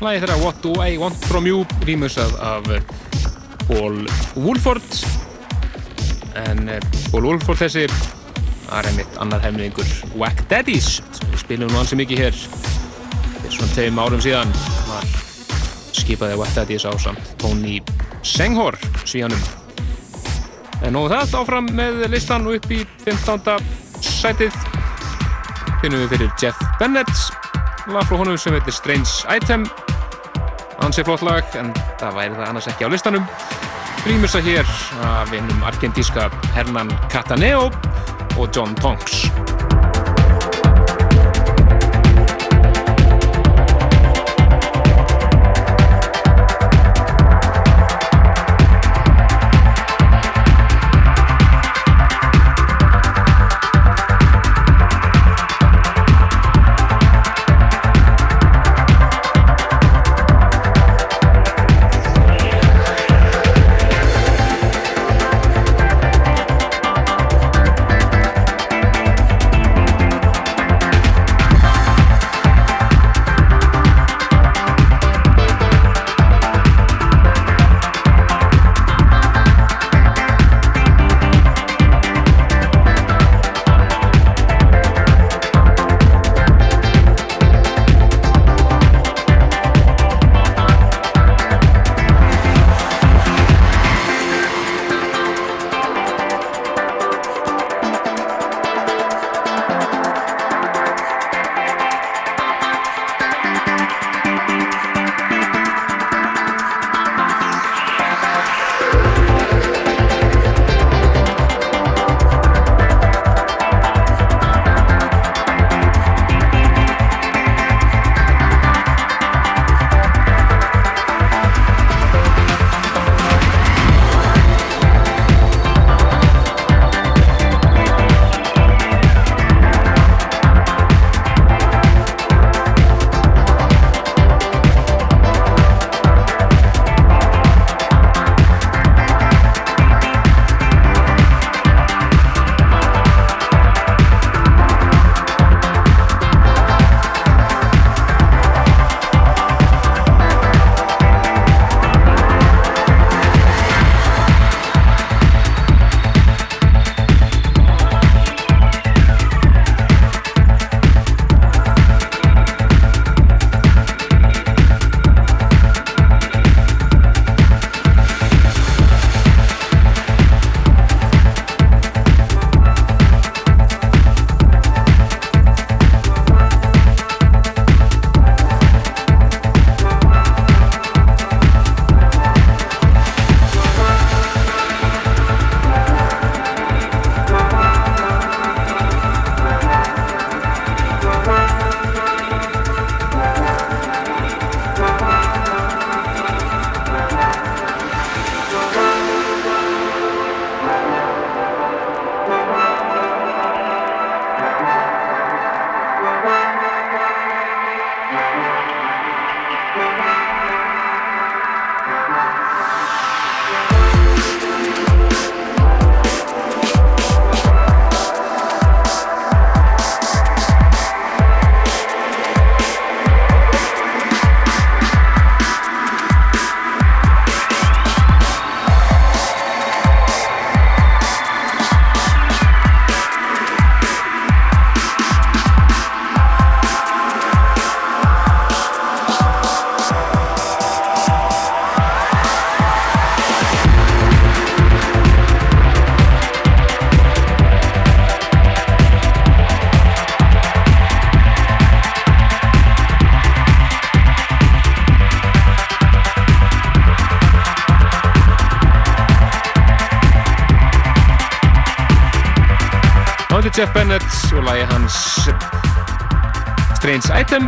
[0.00, 2.86] Lagið þeirra What Do I Want From You, rýmusað af eh,
[3.66, 3.98] Paul
[4.32, 4.86] Woolford.
[6.46, 6.80] En eh,
[7.10, 7.84] Paul Woolford þessi
[8.70, 11.02] var einmitt annar hefningur Wack Daddies.
[11.26, 12.40] Við spilum nú ansi mikið hér
[13.44, 14.56] svona tveim árum síðan.
[14.88, 15.10] Var
[15.92, 17.82] skipaði Wack Daddies á samt Tony
[18.24, 19.44] Senghor svíjanum.
[20.80, 23.60] En nú það áfram með listan upp í 15.
[24.00, 24.63] sætið
[25.84, 27.10] finnum við fyrir Jeff Bennett
[27.92, 29.66] lag frá honum sem heitir Strange Item.
[30.84, 33.26] Ansi flott lag en það væri það annars ekki á listanum.
[34.04, 34.68] Grímusa hér
[35.04, 37.68] af einum argentíska Hernan Cataneo
[38.38, 39.26] og John Tonks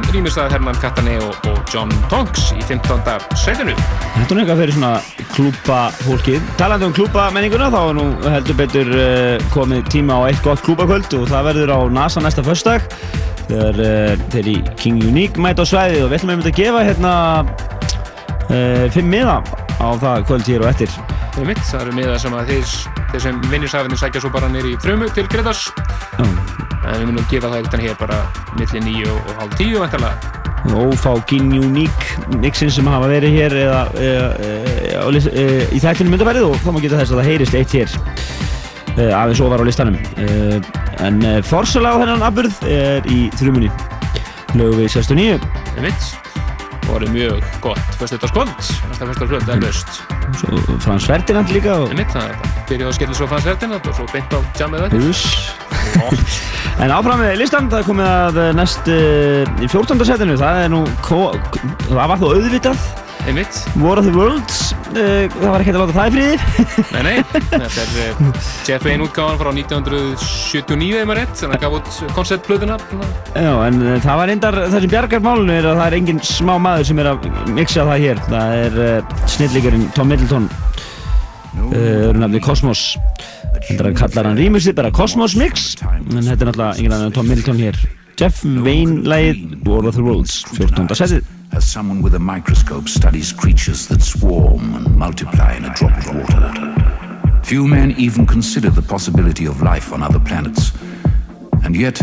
[0.06, 3.24] Strange Item rýmist að Herman Cataneo og John Tonks í 15.
[3.38, 3.72] setinu.
[4.14, 4.92] Þetta er eitthvað fyrir svona
[5.34, 6.46] klúpa fólkið.
[6.60, 10.62] Talandi um klúpa menninguna þá er nú heldur betur uh, komið tíma á eitt gott
[10.66, 12.86] klúpakvöld og það verður á NASA næsta förstak
[13.48, 16.86] þegar uh, þeir í King Unique mæta á svæðið og við ætlum einmitt að gefa
[16.86, 17.12] hérna
[18.46, 19.40] uh, fimm miða
[19.82, 20.98] á það kvöld hér og eftir.
[21.34, 22.74] Það er mitt, það eru miða sem að þeir,
[23.12, 25.66] þeir sem vinnir safinu sækja svo bara nýri í frumu til Gretas.
[26.20, 28.20] En við munum gera það eitthvað hér bara
[28.60, 30.34] milli nýju og hálf tíu vantarlega
[30.74, 36.48] ófá Gin Unique mixin sem hafa verið hér eða, eða, eða, eða, í þættinu myndabærið
[36.48, 37.96] og þá má geta þess að það heyrist eitt hér
[38.96, 39.96] aðeins ofar á listanum.
[41.04, 43.68] En uh, forsala á þennan afburð er í þrjumunni
[44.56, 45.36] lögu við 69
[45.76, 46.12] einmitt.
[46.86, 48.54] Og það er mjög gott föstudagskvöld.
[48.56, 50.00] Næsta föstudagskvöld er löst
[50.84, 52.32] Frans Ferdinand líka og það
[52.70, 55.02] byrjuð að skella svo Frans Ferdinand og svo beint á jammið þetta
[56.84, 60.04] En áfram með listan, það er komið að næst uh, í 14.
[60.04, 62.86] setinu, það er nú, það var þó auðvitað.
[63.26, 63.56] Einmitt.
[63.82, 66.36] War of the Worlds, uh, það var ekki hægt að láta það í friði.
[66.92, 71.64] Nei, nei, þetta er uh, Jeff Wayne útgáðan frá 1979 ef maður rétt, þannig að
[71.64, 72.76] gaf út konceptplöðuna
[73.32, 76.22] Já, en uh, það var reyndar, það sem bjargar málunum er að það er engin
[76.28, 78.22] smá maður sem er að mixa það hér.
[78.28, 82.86] Það er uh, snillíkurinn Tom Middleton uh, öðru nafni Cosmos
[83.64, 87.62] Þetta kallar hann rýmusið bara Cosmos Mix En þetta er náttúrulega engin annan Tom Middleton
[87.62, 87.78] hér
[88.16, 90.88] Jeff Wayne lagið War of the Worlds 14.
[90.96, 95.96] setið as someone with a microscope studies creatures that swarm and multiply in a drop
[95.98, 97.40] of water.
[97.44, 100.72] Few men even consider the possibility of life on other planets.
[101.62, 102.00] And yet,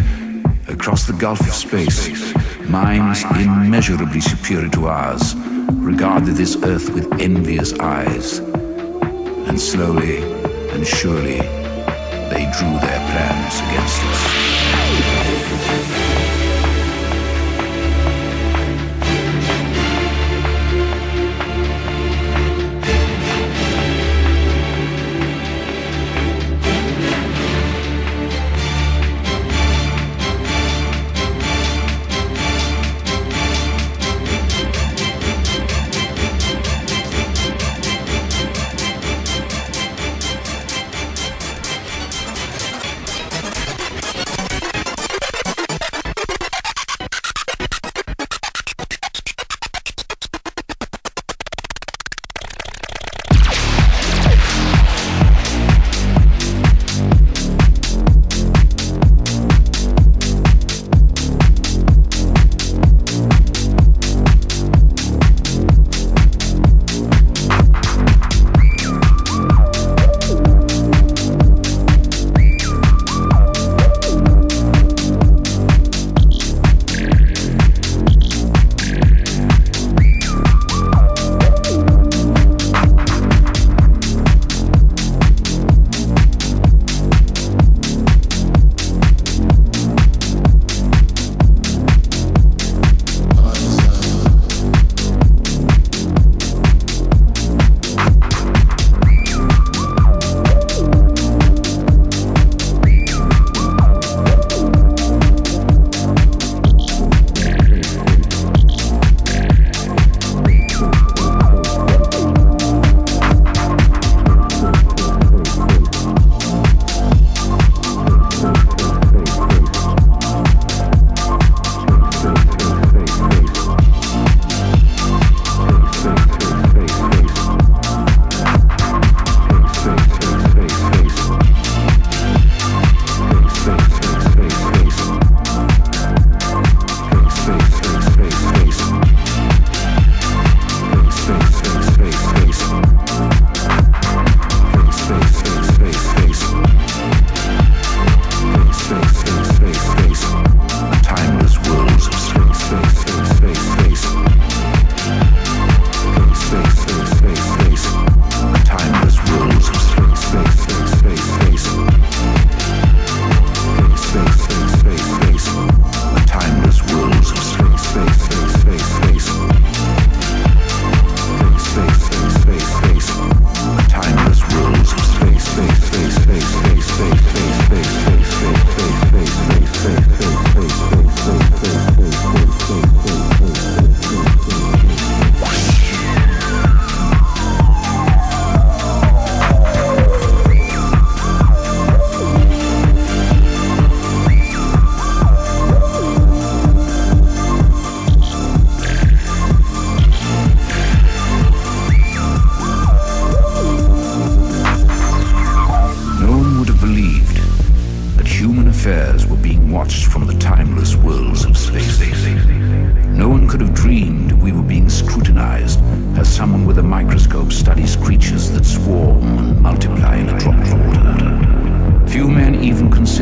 [0.68, 2.34] across the gulf of space,
[2.70, 5.36] minds immeasurably superior to ours
[5.74, 8.40] regarded this Earth with envious eyes.
[9.48, 10.43] And slowly
[10.74, 11.40] and surely,
[12.30, 14.43] they drew their plans against us.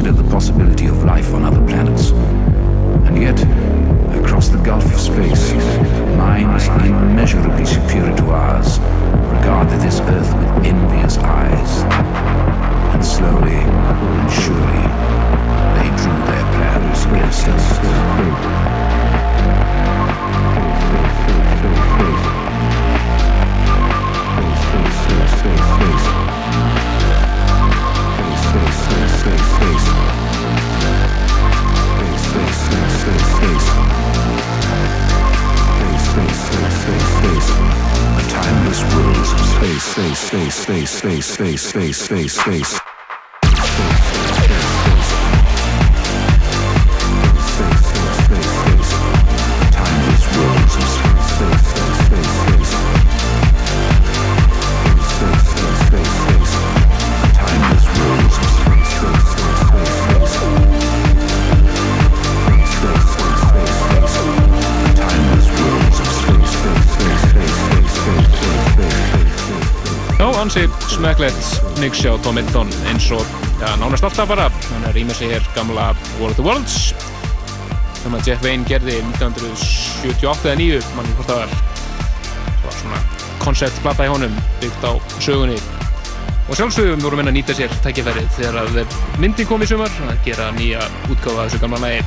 [0.01, 2.09] Consider the possibility of life on other planets.
[3.05, 3.39] And yet,
[4.19, 5.53] across the gulf of space,
[6.17, 8.79] minds immeasurably superior to ours
[9.37, 11.83] regarded this Earth with envious eyes.
[12.95, 14.85] And slowly and surely,
[15.77, 17.65] they drew their plans against us.
[17.71, 17.83] A
[20.95, 22.49] timeless world
[24.41, 26.80] of space, space, space,
[40.61, 42.80] space, space, space, space, space, space.
[71.01, 73.25] Smekklegt mix hjá Tom Middleton eins og
[73.57, 74.51] ja, nánast alltaf bara.
[74.69, 76.93] Hann er rýmur sig hér gamla War of the Worlds.
[78.03, 81.55] Sem að Jeff Wayne gerði 1978 eða 9 mann hvort það var.
[82.51, 83.01] Það var svona
[83.41, 85.57] konceptplata í honum byggt á sögunni.
[86.51, 90.21] Og sjálfsögum voru menn að nýta sér tækifærið þegar að myndin kom í sumar að
[90.27, 92.05] gera nýja útgáfa þessu gamla lagi.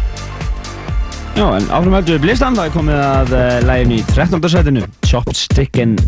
[1.34, 4.50] Já, en áfram heldur við blistan, það er komið að uh, lægin í 13.
[4.54, 5.98] setinu Chopstickin'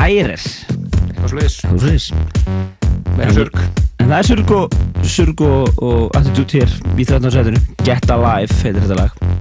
[0.00, 0.62] Iris
[1.20, 1.36] Það
[3.26, 3.56] er surg
[4.00, 4.72] En það er surg og,
[5.04, 5.68] surg og,
[6.16, 7.30] attitude hér í 13.
[7.34, 9.39] setinu Get Alive heitir þetta lag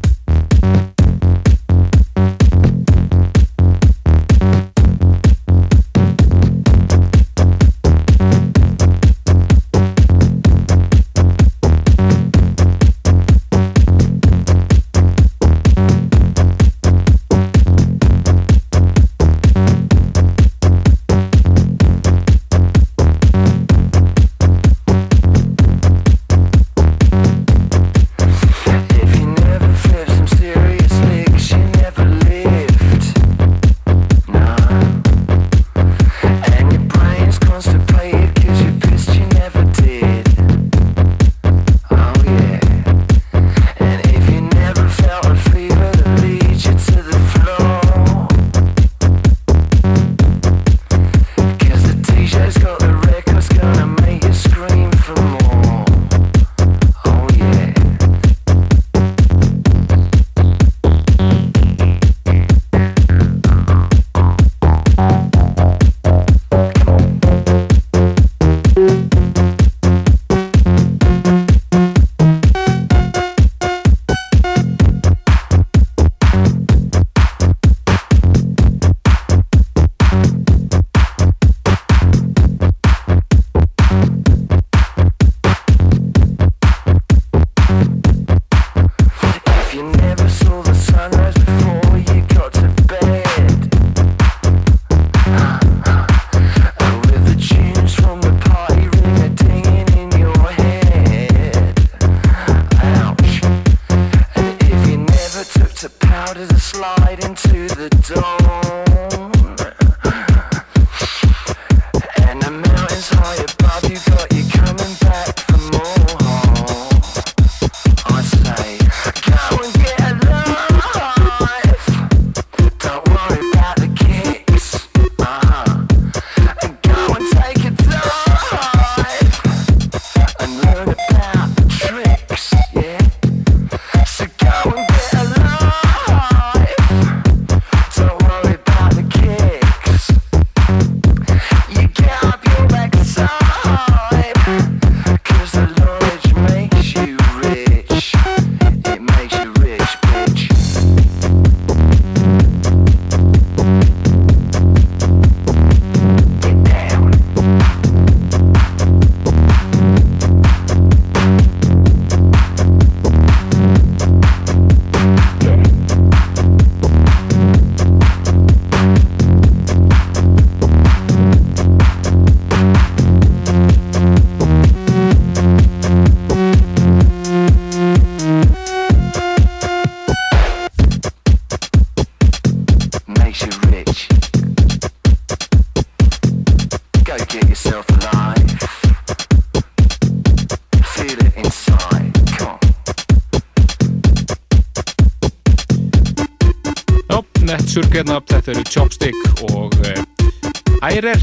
[201.00, 201.20] uh, Ærer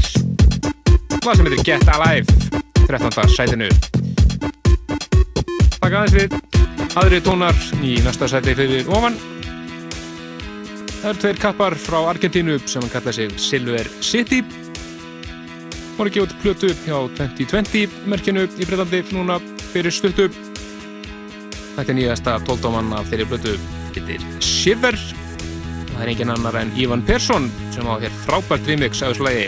[1.25, 2.25] lag sem heitir Get Alive
[2.87, 3.11] 13.
[3.29, 3.67] sætinu.
[5.77, 6.35] Takk aðeins við
[6.97, 9.17] aðri tónar í næsta sæti fyrir ofan.
[11.01, 14.41] Það eru tveir kappar frá Argentínu sem hann kalla sig Silver City.
[15.97, 19.37] Voru gefa út plötu hjá 2020 merkinu í Breitlandi núna
[19.75, 20.31] fyrir stuttu.
[21.75, 23.57] Þetta er nýjasta tóldáman af þeirri plötu
[23.93, 24.97] heitir Shiver
[25.97, 29.47] það er engin annar en Ivan Persson sem á hér frábært remix af þessu lagi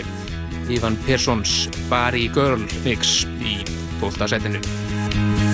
[0.74, 3.60] Ivan Perssons Bari Girl mix í
[4.02, 5.49] 12.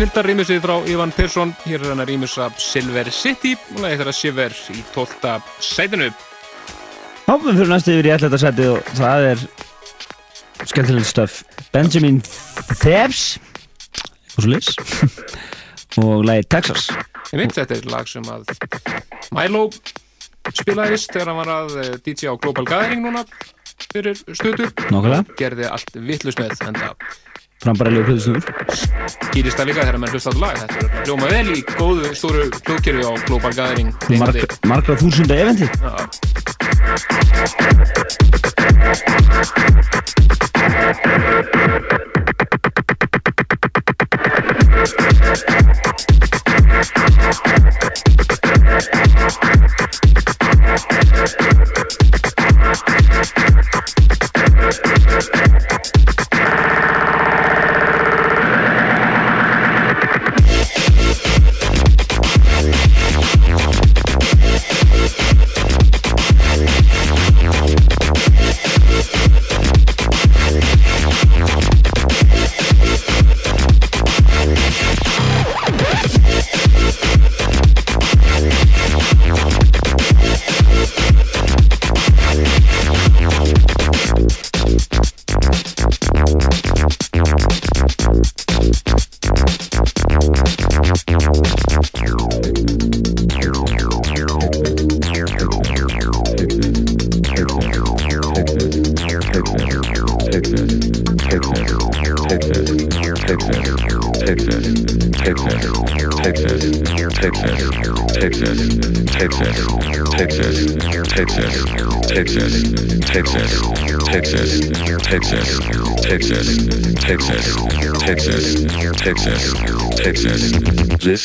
[0.00, 1.50] snildar rýmisið frá Ivan Persson.
[1.66, 5.34] Hér er hann að rýmisa Silver City og lagið þeirra Shiver í 12.
[5.60, 6.06] sætinu.
[7.26, 9.44] Við fyrir næstu yfir í ætlæta seti og það er
[10.70, 11.36] skemmtilegt stöf.
[11.74, 12.22] Benjamin
[12.80, 13.36] Thebes.
[14.38, 14.72] Og svo leys
[16.00, 16.88] og lagið Texas.
[17.34, 18.56] Ég mynd þetta er lag sem að
[19.36, 19.66] Milo
[20.48, 23.28] spilaðist þegar hann var að eh, DJ á Global Gathering núna
[23.90, 24.72] fyrir stötu.
[24.88, 25.26] Nákvæmlega.
[25.36, 27.18] gerði allt vittlust með en það
[27.60, 30.56] frambærilegu plöðusnúður skýrist það líka þegar menn hlusta á þetta lag.
[30.60, 33.90] Þetta er hljóma vel í góðu stóru hljóðkerfi á Global Gathering.
[34.20, 34.36] Marg,
[34.70, 35.66] margra þúsunda eventi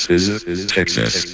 [0.04, 1.34] This is Texas.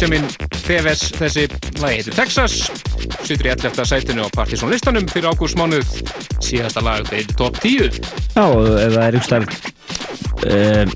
[0.00, 0.30] Benjamin
[0.64, 1.42] Feves þessi
[1.76, 2.54] lagi heitir Texas.
[3.20, 3.82] Sýtur í 11.
[3.84, 5.84] sætinu á Partizón listanum fyrir ágúst mánuð
[6.40, 7.98] síðasta lag þeir top 10
[8.32, 9.44] Já, og ef það er einhver
[10.48, 10.94] uh,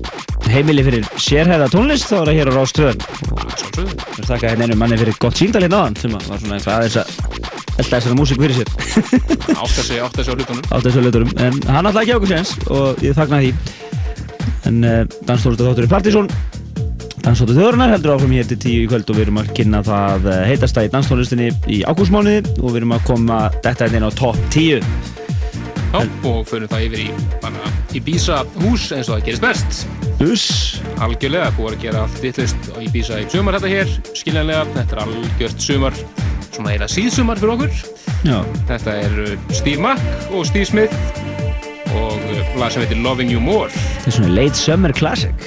[0.49, 3.93] heimili fyrir sérhæða tónlist þá er það hér á Rástöðun Sjálfsögðu.
[3.93, 6.79] Ég þakka hérna einu manni fyrir gott síndal hérna áðan sem að var svona eitthvað
[6.79, 7.13] aðeins að
[7.75, 8.73] elda þessara músík fyrir sér.
[9.53, 10.65] Átt að segja, átt að segja á hlutunum.
[10.73, 13.53] Á þessu löturum en hann alltaf ekki á okkur séns og ég þakna því.
[14.65, 14.99] En uh,
[15.29, 16.44] danstólustu þáttur í
[17.25, 19.79] Partizón Danstóttu þjóðurinnar heldur áfram hér til tíu í kvöld og við erum að kynna
[19.81, 24.05] það uh, heitasta í danstónlistinni í ágústmánuði og við erum að koma þetta hérna inn
[24.05, 24.83] á topp 10
[25.95, 27.07] Já, og fyrir það yfir í
[27.41, 30.45] bara í Bísa hús eins og það gerist best Uss.
[31.01, 35.03] Algjörlega, búið að gera allt vittlust í Bísa í sumar þetta hér, skiljanlega, þetta er
[35.07, 36.01] algjört sumar,
[36.51, 37.83] svona eila síðsumar fyrir okkur.
[38.21, 38.37] Já.
[38.69, 40.93] Þetta er uh, Steve Mack og Steve Smith
[41.95, 43.73] og uh, lag sem heitir Loving You More.
[43.73, 45.44] Þetta er svona late summer classic.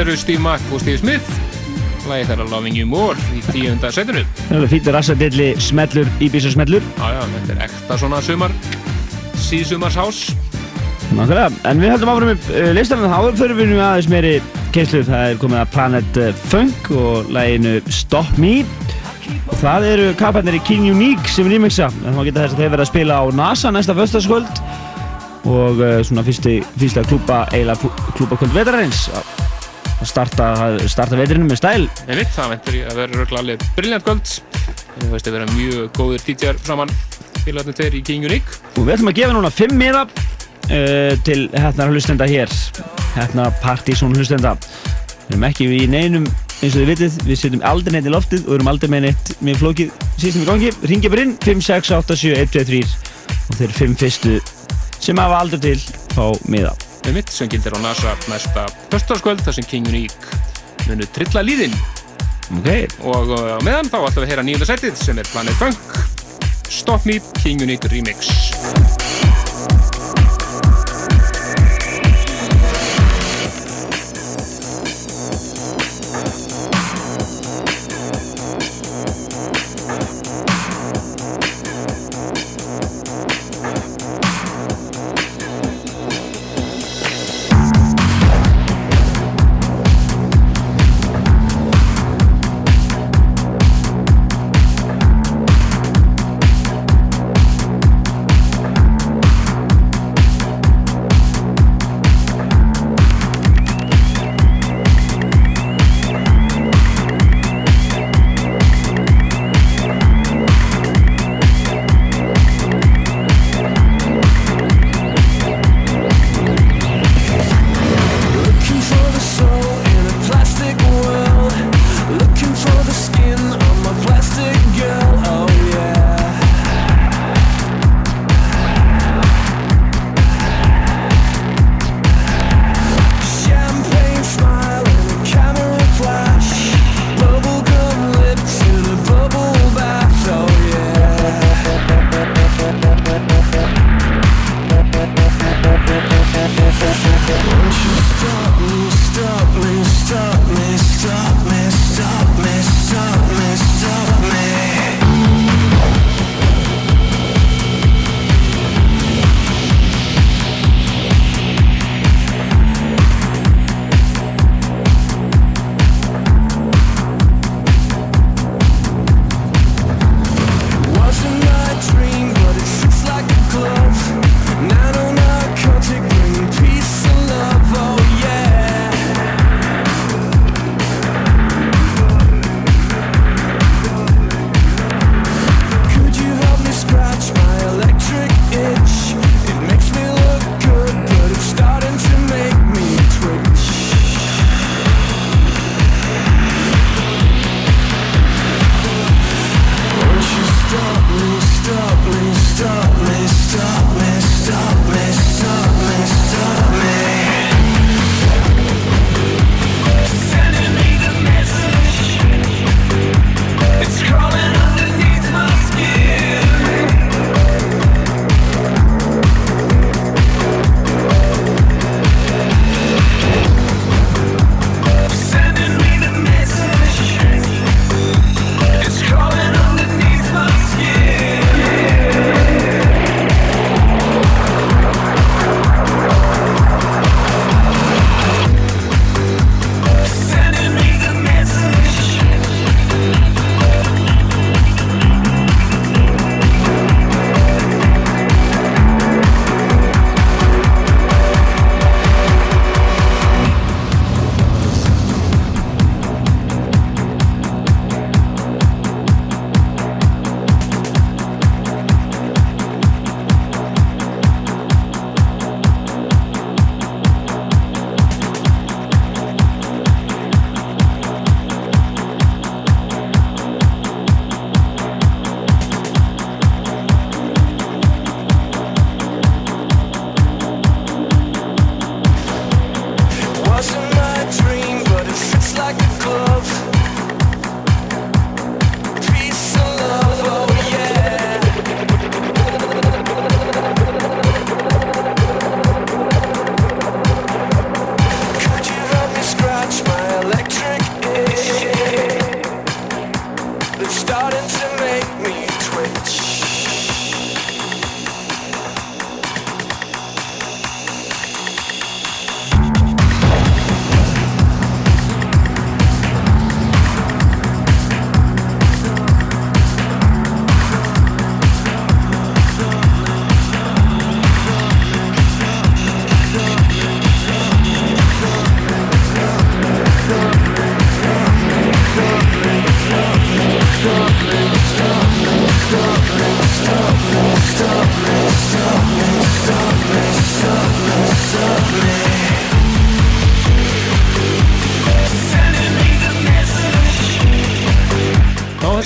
[0.00, 1.40] Eru Steve Mack og Steve Smith.
[2.08, 4.22] Lagi þeirra Loving You More í tíunda setinu.
[4.48, 6.84] Er alveg fýttur rassadilli smellur, Íbísa smellur.
[6.96, 8.54] Já, já, þetta er ekta svona sumar,
[9.48, 10.22] síðsumarshás.
[11.10, 14.32] Nákvæmlega, en við höldum áfram upp uh, listanum þá fyrir við nú aðeins meiri
[14.74, 18.60] keislu það er komið að Planet uh, Funk og læginu Stop Me
[19.50, 22.72] og það eru kapparnir í King Unique sem remixa en þá geta þess að þeir
[22.76, 24.64] verða að spila á NASA næsta föstaskvöld
[25.50, 29.39] og uh, svona fyrsti, fyrsta klúpa eiginlega klúpa kvöld
[30.00, 30.50] að starta,
[30.88, 34.34] starta vetrinum með stæl Ég veit, það ventur ég að vera röglega alveg briljant kvöld.
[35.00, 36.92] Þú veist að vera mjög góðir DJ-ar saman.
[37.44, 38.60] félagarnir tveir í King Unique.
[38.76, 40.04] Og við ætlum að gefa núna 5 miða
[40.70, 42.52] uh, til hefnar hlustenda hér
[43.16, 46.26] hefnar partysón hlustenda við erum ekki í neinum
[46.60, 49.32] eins og þið vitið, við setjum aldrei neitt í loftið og erum aldrei með neitt
[49.40, 52.84] með flókið sístum í gangi ringja bara inn 5, 6, 8, 7, 1, 2, 3
[53.40, 54.36] og þeir 5 fyrstu
[55.00, 55.80] sem hafa aldrei til
[56.12, 56.76] fá miða
[57.10, 60.38] Með mitt sem gildir á NASA næsta höstarskvöld þar sem King Unique
[60.86, 61.74] munu trilla líðinn.
[62.60, 62.86] Okay.
[63.02, 65.98] Og uh, á meðan þá við að heyra nýjunda sætið sem er Planet Funk,
[66.70, 68.49] Stop Me, King Unique Remix.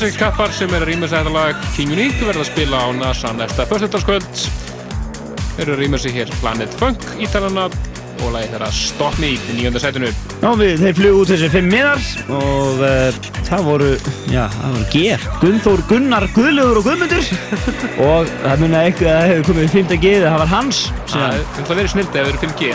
[0.05, 2.89] Þessi kappar sem er að rýma sér þetta lag King Unique verða að spila á
[2.93, 4.43] NASA næsta föstudagskvöld.
[5.55, 9.57] Þeir eru að rýma sér hér Planet Funk ítalana og lagi þeirra Stop Me í
[9.57, 10.13] nýjönda sætinu.
[10.43, 12.05] Já, við, þeir flugu út þessi fimm miðar
[12.37, 13.91] og uh, það voru,
[14.29, 15.03] já, það voru G,
[15.41, 17.35] Gunnþór, Gunnar, Guðlaugur og Guðmundur
[18.11, 21.93] og það að eitthvað að hefur komið fymta G, það var hans Það það verið
[21.97, 22.75] snilt ef þeir eru 5G.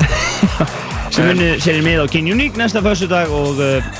[1.13, 3.98] sem muni sér mið á King Unique næsta föstudag og uh,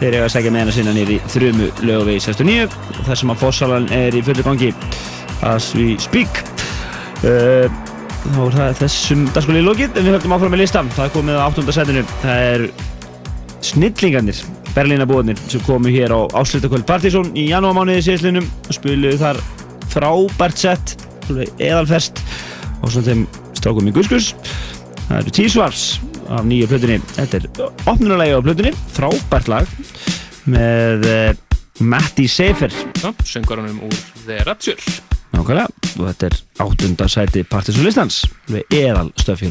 [0.00, 4.16] þeir eiga að segja meðina sinna nýri þrjumu lögavegi 69 þar sem að fossalan er
[4.16, 4.72] í fullu gangi.
[5.46, 6.42] As we speak.
[7.24, 7.68] Uh,
[8.26, 9.96] þá er það þessum dagskóli lokið.
[9.96, 11.66] En við höfum áfram með listan það er komið á 8.
[11.76, 12.04] setinu.
[12.22, 12.66] Það er
[13.66, 14.44] snillingarnir
[14.76, 19.40] Berlínabúðarnir sem komu hér á áslutaköld Partizón í janúarmánuði síðastlinum og spiluðu þar
[19.92, 20.96] frábært sett
[21.32, 22.20] eðalfest
[22.82, 23.22] og svona þeim
[23.56, 24.34] strákum í Guskus
[25.06, 25.86] það eru T-Swars
[26.26, 26.98] af nýju plötunni.
[27.14, 27.46] Þetta er
[27.86, 28.72] opnunarlegi á plötunni.
[28.96, 29.70] Frábært lag
[30.50, 31.28] með uh,
[31.84, 34.80] Matti Seifer Já, söngarunum úr The Rapture.
[35.34, 35.66] Nákvæmlega,
[35.98, 39.44] og þetta er áttunda sæti Partisan listans við eðal stöf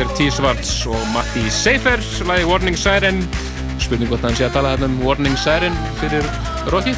[0.00, 0.26] Þetta er T.
[0.32, 3.18] Svarts og Matti Seifer, lagi Warning Siren.
[3.84, 6.24] Spurning hvort hann sé að tala um Warning Siren fyrir
[6.72, 6.96] rockið.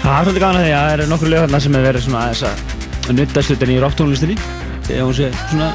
[0.00, 2.22] Það er svolítið gaman að því að það eru nokkur lög sem hefur verið svona
[2.22, 4.36] aðeins að nutta slutin í rocktónlistinni
[4.86, 5.68] þegar hún sé svona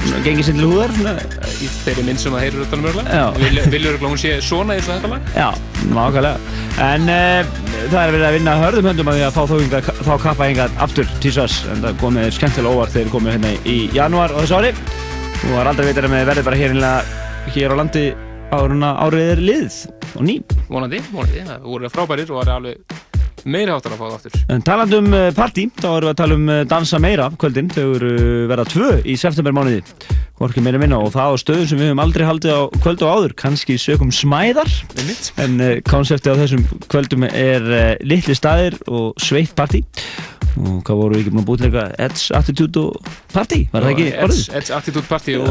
[0.00, 1.14] svona gengið sér til húðar svona
[1.54, 3.22] Í þeirri mynd sem að heyrir utanum Já.
[3.28, 3.70] örgulega.
[3.76, 5.30] Viljur hún sé svona eins og þetta lag?
[5.38, 5.46] Já,
[5.94, 6.58] nákvæmlega.
[6.88, 7.54] En uh,
[7.84, 10.50] það er verið að vinna hörðum höndum að því að fá þá, hingað, þá kappa
[10.50, 14.58] hingað aftur tísas en það komið skemmtilega óvart þegar komið hérna í janúar á þessu
[14.58, 14.74] ári
[15.44, 16.76] og er aldrei veitir að með verði bara hér,
[17.54, 18.04] hér á landi
[18.54, 19.78] áruna árið er liðið
[20.14, 20.36] og ný.
[20.68, 21.42] Vonandi, vonandi.
[21.48, 23.02] Það voru frábærir og það er alveg
[23.44, 24.36] meira áttar að fá það aftur.
[24.54, 27.70] En talandi um uh, partí, þá erum við að tala um uh, dansa meira kvöldin,
[27.74, 29.82] þau eru uh, verða tvö í september mánuði,
[30.40, 33.12] hvorki meira minna og það á stöðum sem við höfum aldrei haldið á kvöld og
[33.18, 34.72] áður, kannski sökum smæðar
[35.44, 35.60] en
[35.90, 37.68] konseptið á þessum kvöldum er
[38.06, 39.84] litli staðir og sveitt partí
[40.60, 42.84] og hvað voru við ekki búin að eitthvað Edge Attitude
[43.34, 44.44] Party, var það ekki orðið?
[44.60, 45.50] Edge, Attitude Party og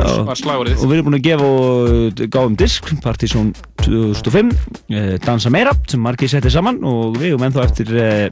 [0.54, 3.52] og við erum búin að gefa og gáum disk Partizón
[3.84, 4.54] 2005
[4.90, 6.80] eh, Dansa meira sem margir setti saman.
[6.88, 8.26] Og við erum ennþá eftir eh,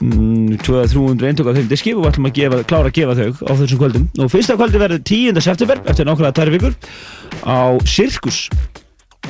[0.00, 1.94] mm, 200-300 eintök af þeim diski.
[1.96, 4.10] Og við ætlum að gefa, klára að gefa þau á þessum kvöldum.
[4.18, 5.42] Og fyrsta kvöldi verður 10.
[5.46, 6.76] september eftir nákvæmlega tæri vikur
[7.44, 8.46] á Sirkus.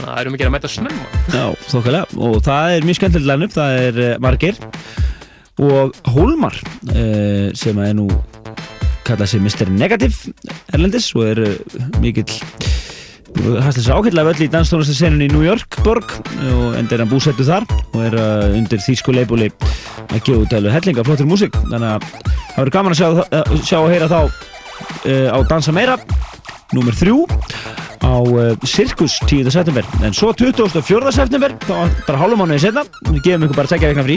[0.00, 1.06] Það erum ekki að mæta snemma.
[1.34, 2.20] Já, þokkalega.
[2.22, 4.60] Og það er mjög skemmtilegt line-up það er uh, Margeir
[5.60, 6.56] og Hólmar
[6.90, 8.08] uh, sem er nú
[9.06, 9.68] kallað sig Mr.
[9.72, 10.32] Negative
[10.72, 12.28] Erlendis og er uh, mikill
[13.30, 16.16] hægt þess ákveðlega völl í danstónlistasenunni í New York borg
[16.50, 19.50] og enda er hann búsettu þar og er uh, undir þýsku leifbúli
[20.10, 23.08] að gefa út alveg hellinga flottir músík þannig að það verður gaman að sjá,
[23.62, 24.20] sjá og heyra þá
[25.06, 25.94] á Dansa Meira
[26.74, 27.22] nummer þrjú
[28.00, 29.50] á uh, Sirkus 10.
[29.50, 29.84] september.
[30.02, 31.12] En svo 24.
[31.12, 34.16] september þá var bara hálfum mánuði setna við gefum ykkur bara tekja vegna frí.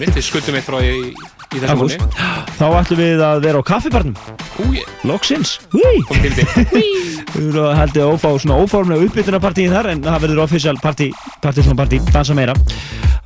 [0.00, 2.10] Við skuldum eitt frá í, í þessu mánu.
[2.58, 4.16] þá ætlum við að vera á kaffibarnum.
[4.66, 5.58] Úi, loksins.
[5.74, 11.10] Við erum að ófá svona óformlega uppbytunarpartíð þar en það verður official partí
[11.42, 12.54] partí partí, dansa meira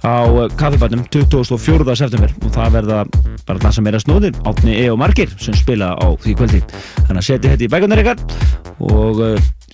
[0.04, 1.96] á uh, kaffibarnum 24.
[1.96, 2.32] september.
[2.44, 3.02] Og það verða
[3.44, 6.62] bara dansa meira snóðir Átni E og Margir sem spila á því kvöldi.
[7.04, 8.24] Þannig að setja þetta í bækunar ykkar
[8.84, 9.20] og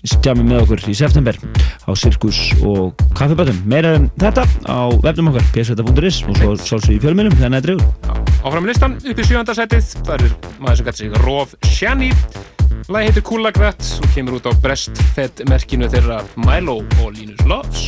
[0.04, 1.36] stjami með okkur í september
[1.84, 7.02] á Sirkus og kaffibarnum meira en þetta á vefnum okkar psveta.is og svo svolsvið í
[7.04, 10.30] fjölmjölum þannig að dreifur Áfram með listan, upp í sjönda setið, það er
[10.62, 12.08] maður sem gæti sig Rof Shani.
[12.88, 17.84] Lagi heitir That og kemur út á Breastfed merkinu þeirra Milo og Linus Loves.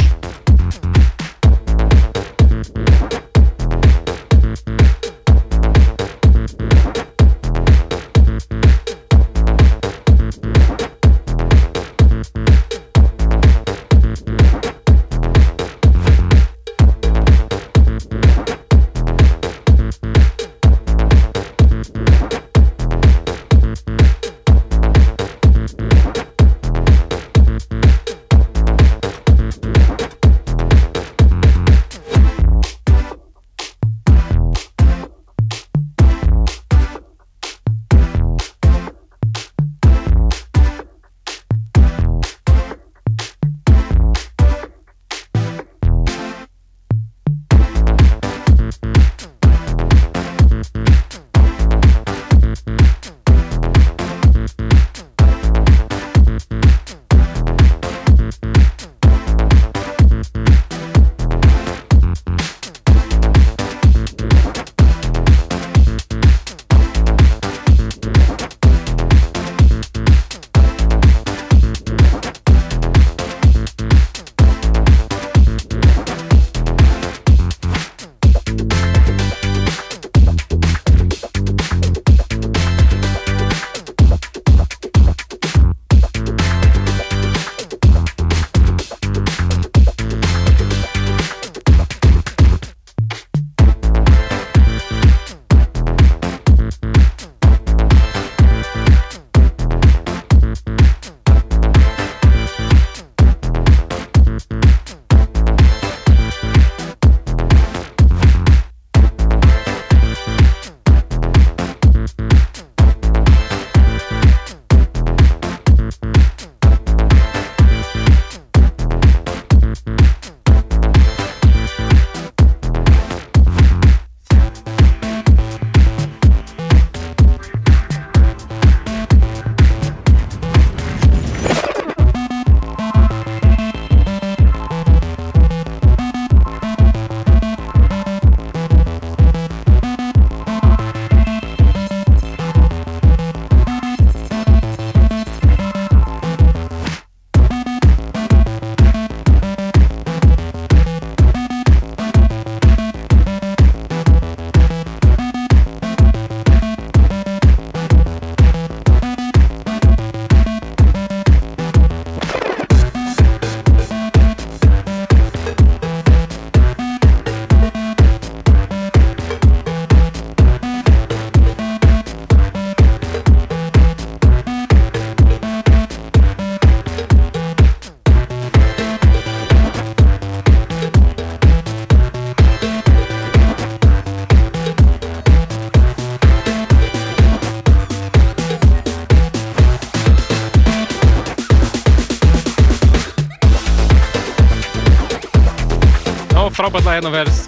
[196.62, 197.38] Frábært lag hérna á ferð.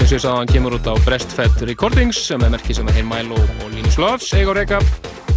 [0.00, 2.96] Eins og ég sagði hann kemur út á Breastfed Recordings sem er merki sem er
[2.96, 4.78] Hein Milo og Linus Loves eiga og reyka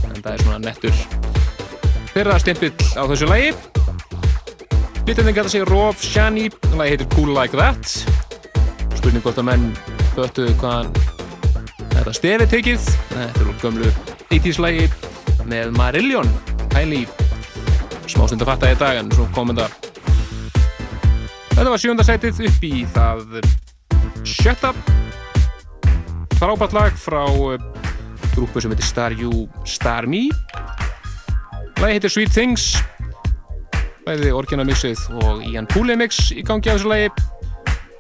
[0.08, 1.02] en það er svona nettur
[2.14, 3.50] þeirra stimpill á þessu lagi.
[5.04, 6.48] Liturinn gæta sig Rov Shani
[6.80, 7.92] lagi heitir Cool Like That.
[8.96, 9.66] Spurning hvort að menn
[10.16, 10.94] föttuðu hvaðan
[11.98, 12.92] þetta stefi tekið.
[13.12, 13.92] Þetta er úr gömlu
[14.30, 14.88] 80s lagi
[15.44, 16.32] með Marillion.
[16.72, 17.04] Pæli
[18.08, 19.60] smástund að fatta í dag en svo komum
[21.56, 23.40] þetta var sjönda sætið upp í það
[24.66, 24.78] Up
[26.36, 27.56] frábært lag frá uh,
[28.36, 30.28] grúpu sem heitir Star You, Star Me.
[31.80, 32.66] Lagi heitir Sweet Things.
[34.06, 37.10] Bæði orginal mixið og Ian Pooley mix í gangi á þessu lagi.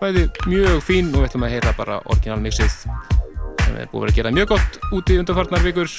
[0.02, 4.04] Bæði mjög fín og við ætlum að heyra bara orginal mixið sem er búið að
[4.04, 5.98] vera að gera mjög gott úti undanfarnar vikur.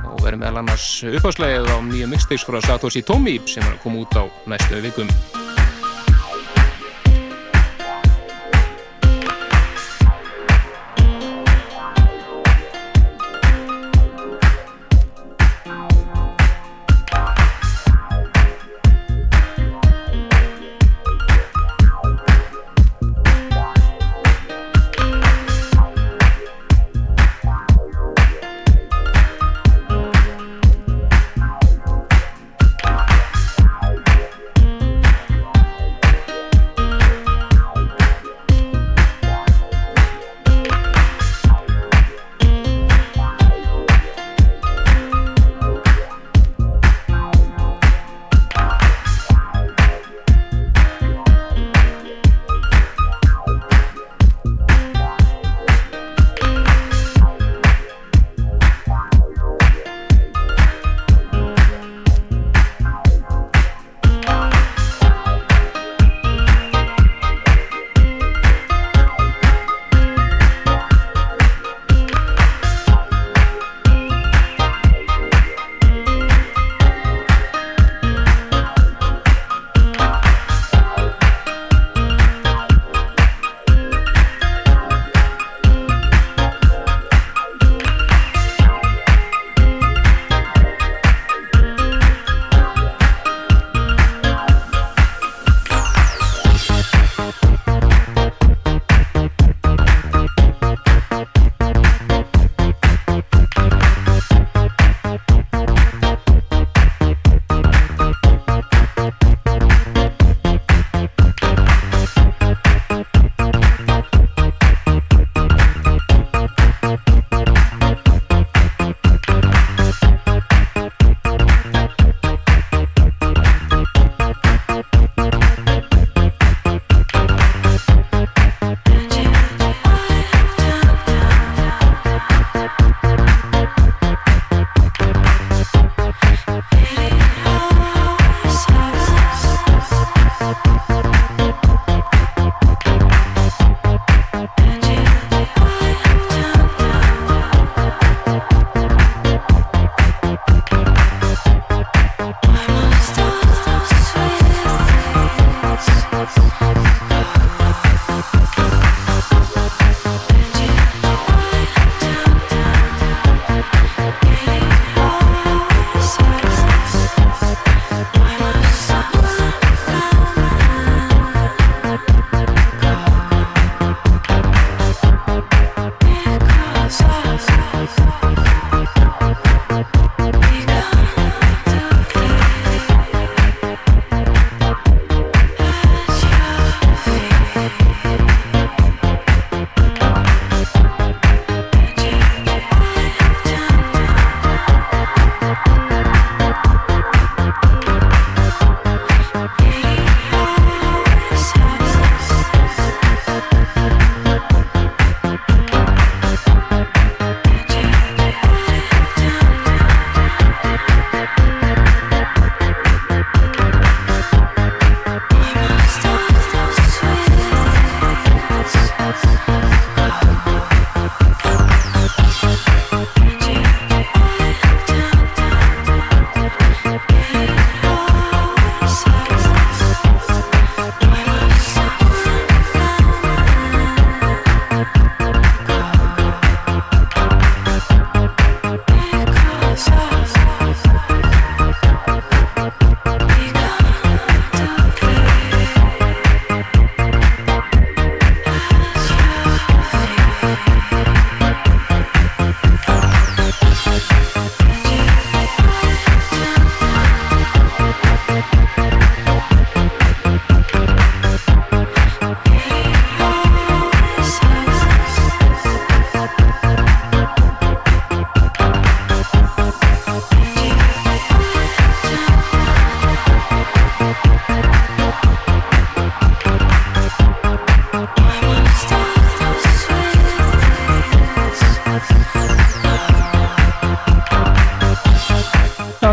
[0.00, 4.06] Og verður meðal annars uppáslegið á nýju mixtapes frá Satoshi Tomi sem er að koma
[4.06, 5.39] út á næstu vikum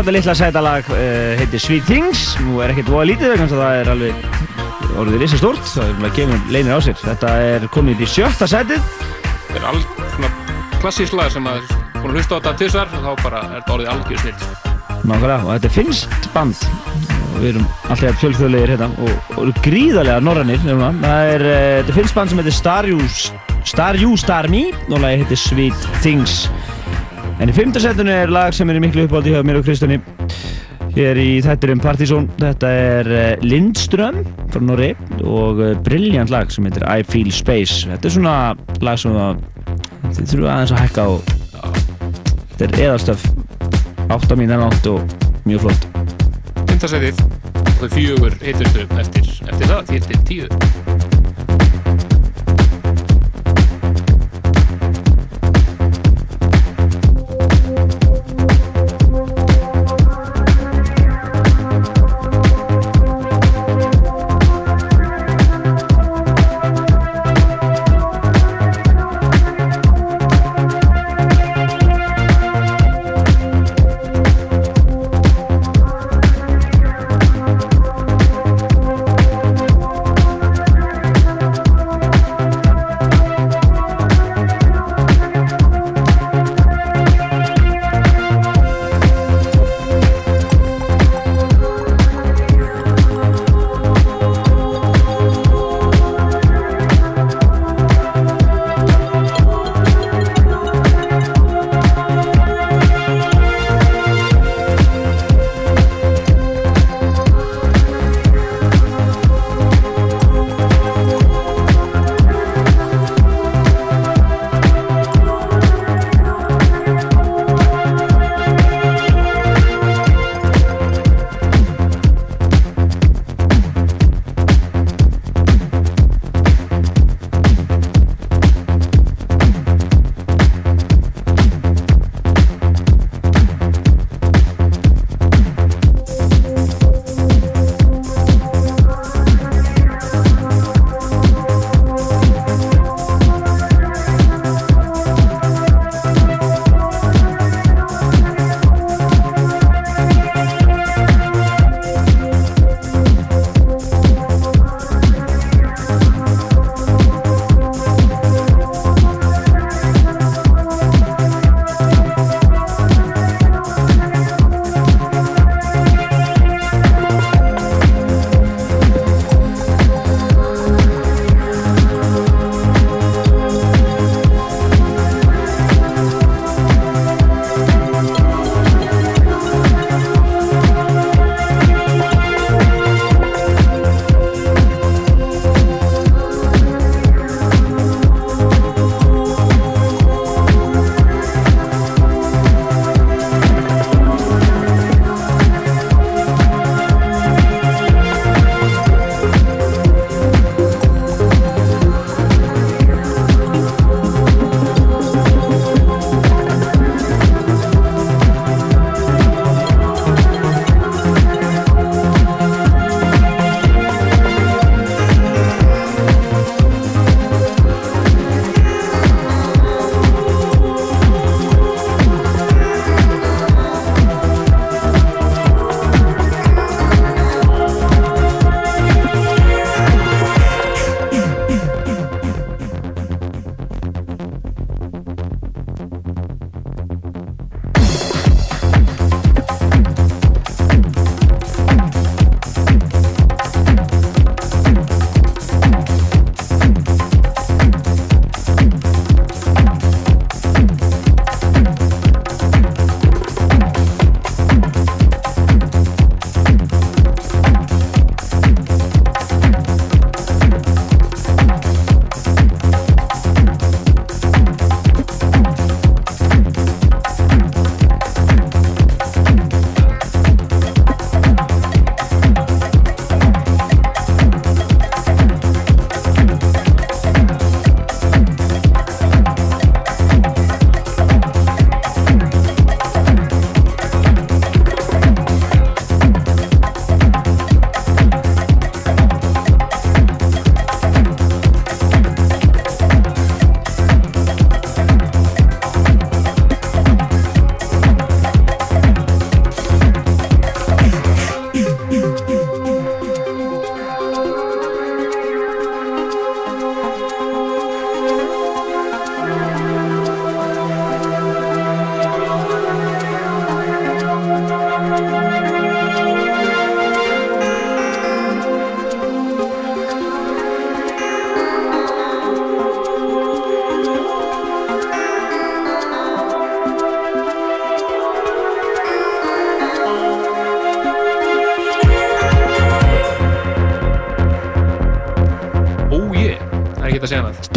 [0.08, 2.20] þetta litla sætalag uh, heitir Sweet Things.
[2.40, 6.14] Nú er ekkert voða lítið vegna það er alveg orðið risa stórt það er að
[6.16, 6.96] gefa leinir á sér.
[7.02, 8.86] Þetta er komið í sjötta sætið.
[9.50, 9.82] Þetta er all
[10.14, 10.30] svona
[10.78, 11.58] klassísk lag sem að
[11.98, 14.48] að hlusta á þetta tvisar og þá bara er þetta orðið algjör snill.
[15.02, 16.64] nákvæmlega og þetta er finnst band.
[17.34, 22.16] Við erum alltaf fjölþjóðlegir hérna og, og gríðarlega norrannir það er, uh, þetta er finnst
[22.16, 23.12] band sem heitir Star You
[23.68, 26.46] Star You Star Me og lagi heitir Sweet Things
[27.38, 30.00] en í fymta setinu er lag sem er í miklu uppáldi hjá mér og Kristjáni
[30.96, 34.88] hér í þætturum Partizón þetta er uh, Lindström frá Norri
[35.22, 37.84] og uh, brilljant lag sem heitir I Feel Space.
[37.86, 38.34] Þetta er svona
[38.82, 39.14] lag sem
[40.16, 41.30] þið þurfa aðeins að hækka og
[42.56, 43.28] þetta er eðastöf
[44.08, 45.04] 8 mín er langt og
[45.46, 45.88] mjög flott.
[46.64, 47.22] Fymtasætið
[47.78, 50.77] og fjögur hittustu eftir, eftir það, því til tíu.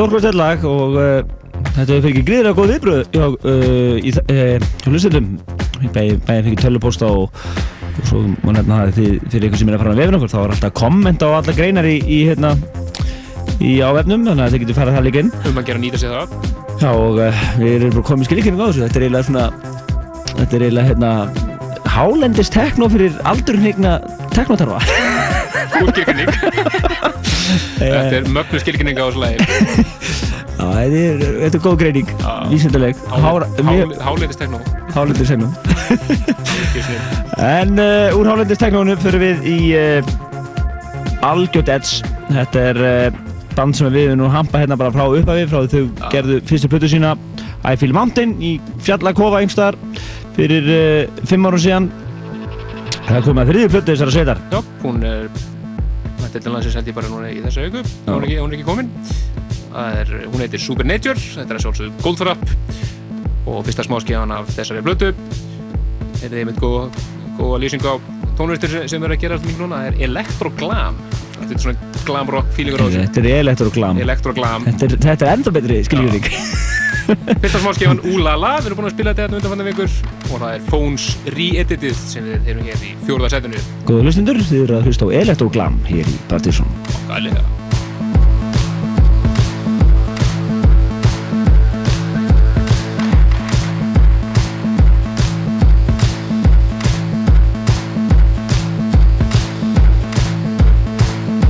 [0.02, 1.20] Stórkvæmstætt lag og uh,
[1.76, 5.28] þetta fyrir ekki gríðilega góð viðbröð hjá, uh, hlustendum.
[5.94, 7.36] Bæðið bæði fyrir tölupósta og,
[7.92, 10.32] og svo má nefna það því, fyrir ykkur sem er að fara á vefin okkur
[10.32, 12.56] þá er alltaf komment á alla greinar í, í hérna
[13.62, 15.32] í á vefnum þannig að þið getur farað það líka inn.
[15.52, 16.28] Um að gera nýta sig það.
[16.82, 18.86] Já og uh, við erum bara komið skilíkjum á þessu.
[18.88, 19.46] Þetta er eiginlega svona,
[20.32, 21.12] þetta er eiginlega hérna
[21.94, 24.00] hálendist tekno fyrir aldurhnigna
[24.34, 24.82] teknotarfa.
[25.86, 26.34] Útskilkynning.
[27.82, 29.06] Þetta er mögnu skilkynning á.
[30.62, 32.10] Já, þetta er, góð greining,
[32.52, 33.00] vísindaleg.
[33.10, 34.60] Hálendisteknó.
[34.94, 35.50] Hálendisteknó.
[37.42, 40.12] En uh, úr hálendisteknónu fyrir við í uh,
[41.26, 42.06] Algjörd Edge.
[42.30, 43.20] Þetta er uh,
[43.58, 46.38] band sem við erum nú að hampa hérna bara frá upphafi, frá því þau gerðu
[46.52, 47.16] fyrstu plötu sína
[47.66, 48.54] I Feel Mountain í
[48.86, 49.80] Fjallakofa einhverstaðar
[50.38, 50.70] fyrir
[51.28, 51.90] fimm árum síðan.
[53.10, 54.46] Það kom að þriðju plötu þessara sveitar.
[54.54, 55.51] Já, hún er
[56.40, 58.92] til landsins held ég bara núna í þessa auku hún hún er ekki komin.
[59.72, 61.20] Er, hún heitir Supernature.
[61.20, 62.44] Þetta er sjálfsögðu Goldfrapp
[63.52, 65.12] og fyrsta smáskíðan af þessari blötu
[66.22, 66.90] þetta er einmitt góða
[67.40, 67.94] góða lýsing á
[68.38, 71.00] tónlistur sem er að gera mikið núna, það er Electroglam.
[71.42, 73.06] Þetta er svona glam rock feelingur á þessu.
[73.08, 74.04] Þetta er.
[74.06, 74.68] Electroglam.
[74.68, 76.30] Þetta er, er enda betri skiljúring.
[77.42, 79.96] Fyrsta smáskíðan Úlala, við erum búin að spila þetta hérna undanfannan vikur
[80.32, 84.62] og það er Phones Re-Edited sem við erum hér í fjórða setinu Góða hlustundur, þið
[84.66, 86.72] eru að hlusta á elektroglam hér í Partiðsson.
[87.10, 87.44] Gælega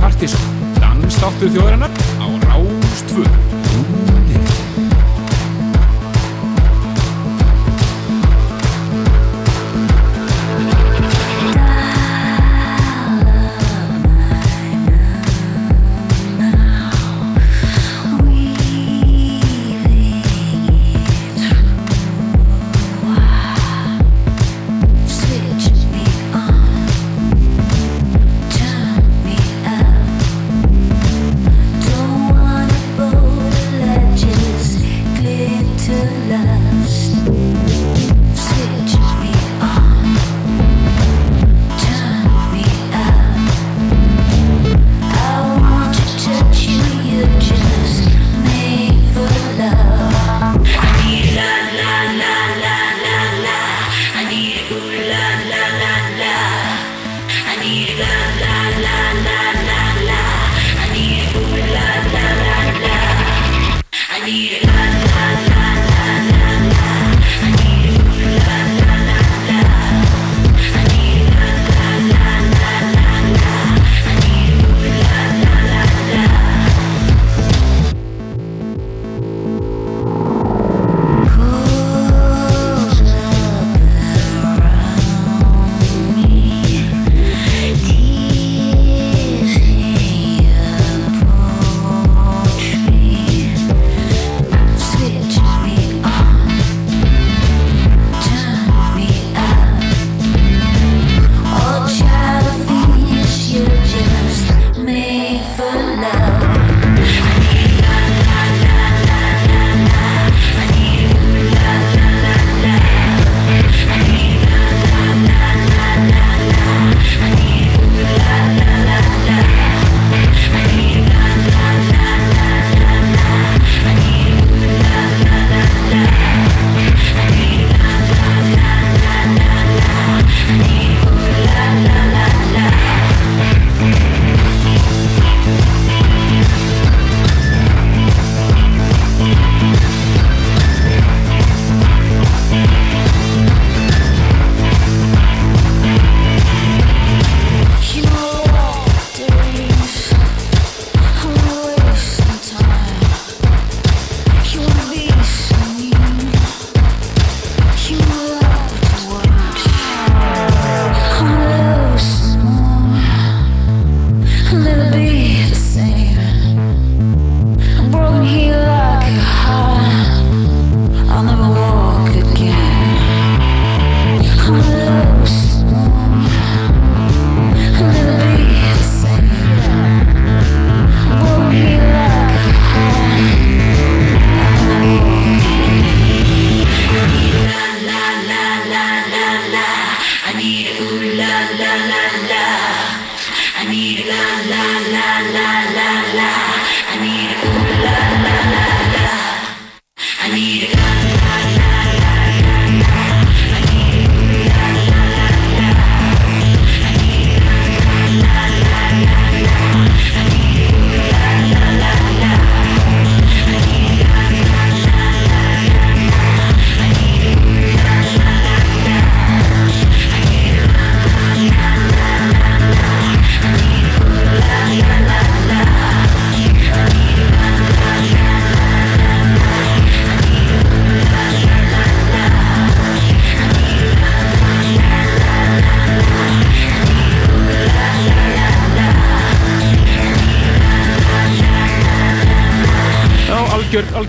[0.02, 1.90] Partíson, dansdáttur þjóðarinnar
[2.22, 3.51] á Rástvö.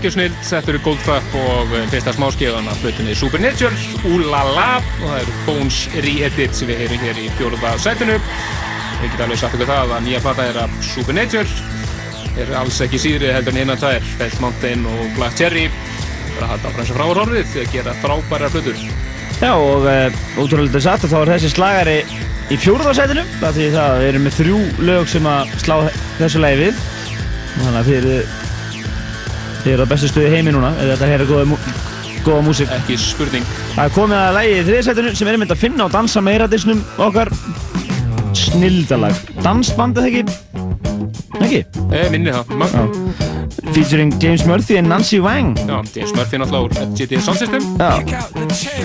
[0.04, 3.72] Algjör, algjör snill, þetta eru Goldfuck og eh, fyrsta smáskefan af hlutinni Supernature,
[4.04, 8.18] Úlala og það eru Bones Re-Edit sem við heyrum hér í fjóruða sætinu.
[9.00, 11.48] Við getum alveg sagt ykkur það að nýja plata er af Supernature
[12.36, 15.70] er alls ekki síðri heldur en innan tvær, Felt Mountain og Black Cherry.
[16.34, 18.86] Það er að halda orðið því að gera frábæra hlutur.
[19.40, 21.98] Já, og uh, útrúlega satt þá er þessi slagari
[22.52, 25.76] í fjórðarsætinu það því það erum með þrjú lög sem að slá
[26.18, 26.82] þessu lagi við
[27.54, 28.43] þannig að þið
[29.64, 31.58] þið eru á bestu stöðu í heimi núna eða þetta er góða, mú,
[32.26, 35.62] góða músík Ekki spurning Það er komið að lagi í þriðsætinu sem erum myndið að
[35.64, 37.32] finna á dansa meira disnum okkar
[38.34, 40.24] snildalag dansband eða ekki?
[41.44, 41.60] Ekki?
[41.94, 42.52] Eh, minni það.
[42.58, 42.84] Ma Já.
[43.74, 47.62] Featuring James Murphy and Nancy Wang Já, James Murphy náttúrulega úr GTA Sound System.
[47.78, 48.02] Já.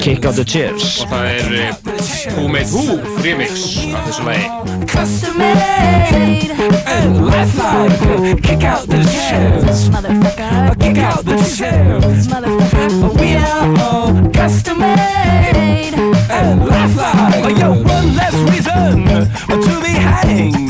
[0.01, 3.51] Kick out the chairs Og það er eh, Who Made Who remix
[3.93, 4.45] af þessu lagi.
[4.87, 6.51] Custom made
[6.85, 8.41] and lifelike.
[8.41, 10.75] Kick out the shells, motherfucker.
[10.79, 13.13] Kick out the shells, motherfucker.
[13.19, 15.93] We are all custom made
[16.29, 17.57] and lifelike.
[17.61, 19.05] Yo, one less reason
[19.47, 20.69] to be hanged.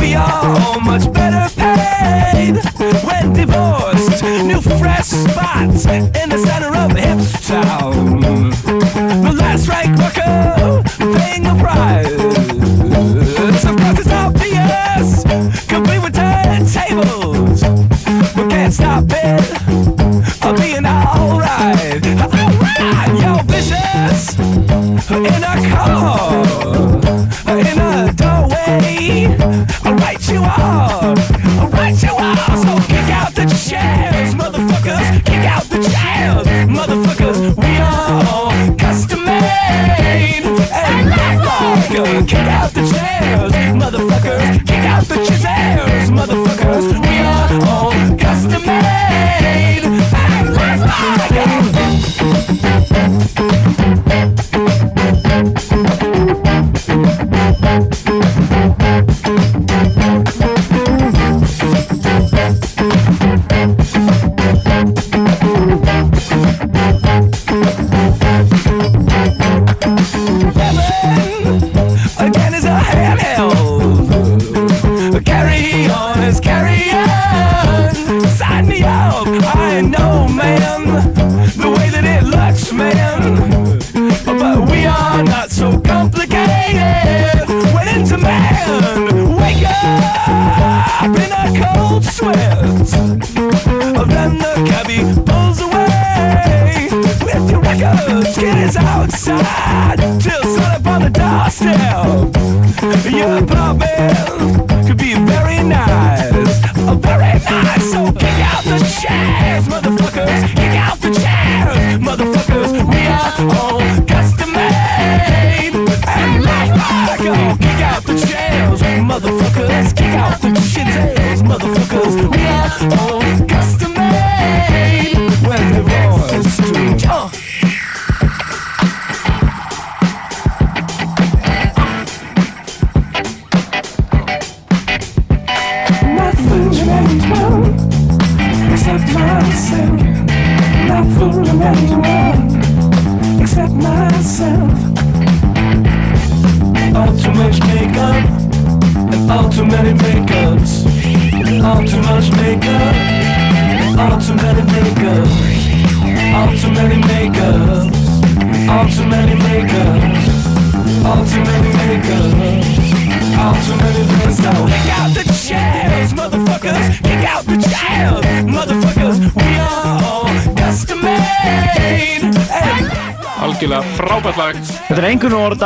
[0.00, 2.56] We are all much better paid
[3.06, 4.22] when divorced.
[4.44, 8.77] New fresh spots in the center of Hipstown.
[9.48, 10.82] Fast right, worker,
[11.16, 12.17] paying the price.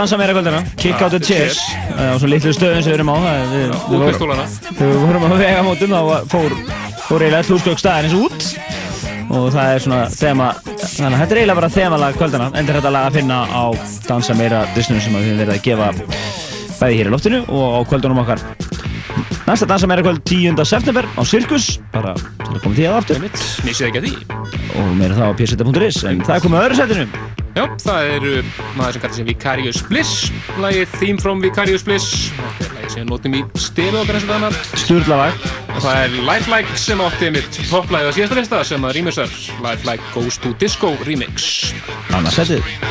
[0.03, 1.59] Dansa meira kvöldina Kick out the chairs.
[1.95, 3.17] á svona litlu stöðum sem við erum á.
[3.87, 6.01] Þegar við vorum á vegamótum þá
[6.33, 6.55] fór,
[7.07, 8.47] fór eiginlega hlústök staðarins út.
[9.33, 12.93] Og það er svona þema þannig að þetta er eiginlega bara þemalag kvöldina endur þetta
[12.97, 13.65] lag að finna á
[14.09, 15.91] dansa meira disnum sem við verið að gefa
[16.81, 18.43] bæði hér í loftinu og á kvöldunum okkar.
[19.47, 20.59] Næsta dansa meira kvöld 10.
[20.67, 21.77] september á Sirkus.
[21.95, 23.23] Bara til að koma því að aftur.
[23.23, 24.43] Missið ekki að því.
[24.73, 27.07] og meira það á pseta.is en það er komið öðru setinu
[27.53, 30.13] Já, það er uh, maður sem kallar sig Vicarious Bliss,
[30.63, 32.31] lagið Theme from Vicarious Bliss.
[32.39, 34.63] Þetta er lagið sem við notum í stilu okkar eins og þannig.
[34.85, 38.97] Sturla lag Og það er Lifelike sem átti mitt topplæðið á síðasta lista sem að
[38.99, 41.73] rýmisar Lifelike Goes to Disco remix.
[42.13, 42.82] Annars setið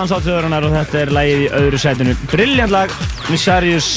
[0.00, 2.12] Dansáttöðurinnar og þetta er lagið í öðru sætinu.
[2.30, 2.92] Brilliant lag,
[3.28, 3.88] Visarius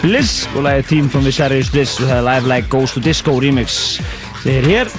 [0.00, 3.34] Bliss og lagið Team from Visarius Bliss og það er Live Like Goes to Disco
[3.36, 3.98] remix.
[4.40, 4.92] Þið er hér.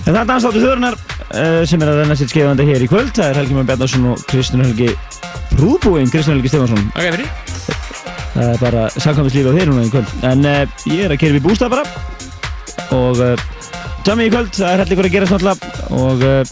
[0.00, 3.12] En það er Dansáttöðurinnar uh, sem er að renna sitt skeiðandi hér í kvöld.
[3.14, 4.90] Það er Helgi Már Bjarnarsson og Kristján Helgi
[5.52, 6.82] Prúðbúinn, Kristján Helgi Stefansson.
[6.96, 7.28] Ok, fyrir.
[8.34, 10.10] Það er bara samkvæmislífi á þér núna í kvöld.
[10.32, 11.86] En uh, ég er að upp í bústað bara
[12.90, 13.38] og uh,
[14.02, 16.50] jammi í kvöld, það er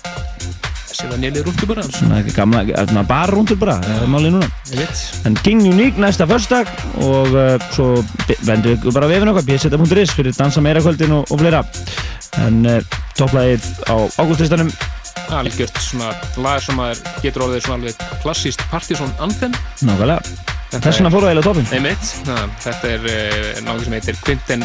[1.23, 1.85] nýlið rúntu bara.
[1.85, 4.93] svona bara rúndur bara, er.
[5.29, 6.71] En King Unique næsta förstak
[7.05, 8.05] og uh, svo
[8.47, 11.65] vendur ykkur bara vefin okkar, bseta.is fyrir dansa meira kvöldin og, og fleira.
[12.45, 12.79] En uh,
[13.19, 14.71] topplægið á ágústlistanum,
[15.29, 19.53] Algjört svona lag sem að getur orðið svona alveg klassíst Partisan Anthem.
[19.85, 20.23] nákvæmlega.
[20.73, 21.69] Þess vegna fór það eiginlega toppin.
[22.65, 24.65] Þetta er uh, náðu sem heitir Quentin,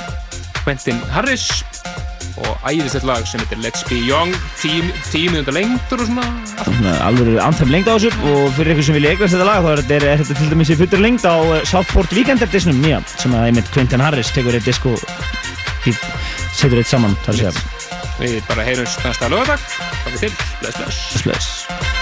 [0.63, 1.49] Quentin Harris
[2.43, 6.27] og æðislegt lag sem heitir Let's Be Young, tím, tíu minúta lengtur og svona.
[7.05, 10.07] Alveg anthem lengd á þessu og fyrir ykkur sem vilja eignast þetta lag þá er,
[10.23, 13.71] þetta til dæmis í fullur lengd á uh, Southport Weekender disnum nýja sem að einmitt
[13.75, 14.95] Quentin Harris tekur eitt disco
[15.87, 15.95] í,
[16.55, 17.17] setur eitt saman
[18.19, 19.59] Við bara heyrumst næsta lögadag.
[20.05, 20.31] Takk til.
[20.61, 21.03] Bless, bless.
[21.11, 21.92] bless bless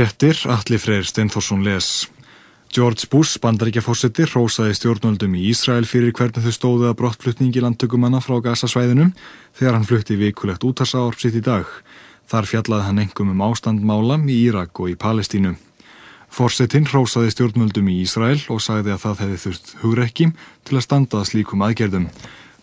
[0.00, 2.08] Fréttir, Atli Freyr Steinforsson les.
[2.72, 8.38] George Bush, bandaríkjafósetti, hrósaði stjórnvöldum í Ísrael fyrir hvernig þau stóðu að brottflutningi landtökumanna frá
[8.46, 9.10] gasasvæðinum
[9.58, 11.68] þegar hann flutti vikulegt útarsár sitt í dag.
[12.32, 15.52] Þar fjallaði hann engum um ástandmála í Írak og í Palestínu.
[16.32, 20.30] Fórsetin hrósaði stjórnvöldum í Ísrael og sagði að það hefði þurft hugrekki
[20.64, 22.08] til að standa að slíkum aðgerðum.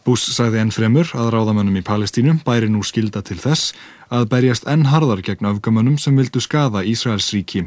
[0.08, 3.74] Bush sagði enn fremur að ráðamönnum í Palestínu bæri nú skilda til þess
[4.08, 7.66] að berjast enn harðar gegn öfgamönnum sem vildu skada Ísraels ríki.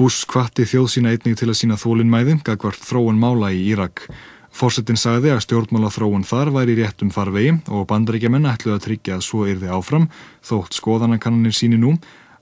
[0.00, 4.06] Bush kvatti þjóð sína einnig til að sína þólinnmæði gagvart þróun mála í Írak.
[4.48, 9.28] Fórsetin sagði að stjórnmála þróun þar væri réttum farvegi og bandaríkjaman ætluði að tryggja að
[9.28, 10.08] svo yrði áfram
[10.40, 11.98] þótt skoðanakannanir síni nú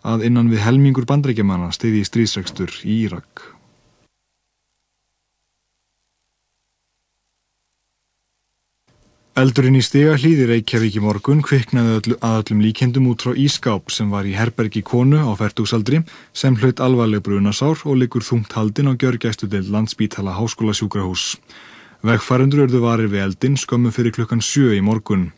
[0.06, 3.58] að innan við helmingur bandaríkjamanna stiði í stríðsregstur í Írak.
[9.39, 14.08] Eldurinn í stiga hlýði Reykjavík í morgun kviknaði að öllum líkendum út frá ískáp sem
[14.10, 16.00] var í herbergi konu á færtúsaldri
[16.34, 21.36] sem hlaut alvarleg brunasár og liggur þungt haldin á gjörgæstu til landsbítala háskóla sjúkrahús.
[22.02, 25.28] Vegfærendur örðu varir við eldin skömmu fyrir klukkan sjö í morgun.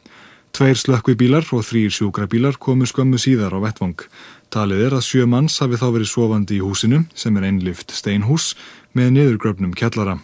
[0.56, 4.00] Tveir slökkvibílar og þrýr sjúkrabílar komu skömmu síðar á vettvang.
[4.48, 8.54] Talið er að sjö manns hafi þá verið sofandi í húsinu sem er einlift steinhús
[8.96, 10.22] með niðurgröfnum kjallara.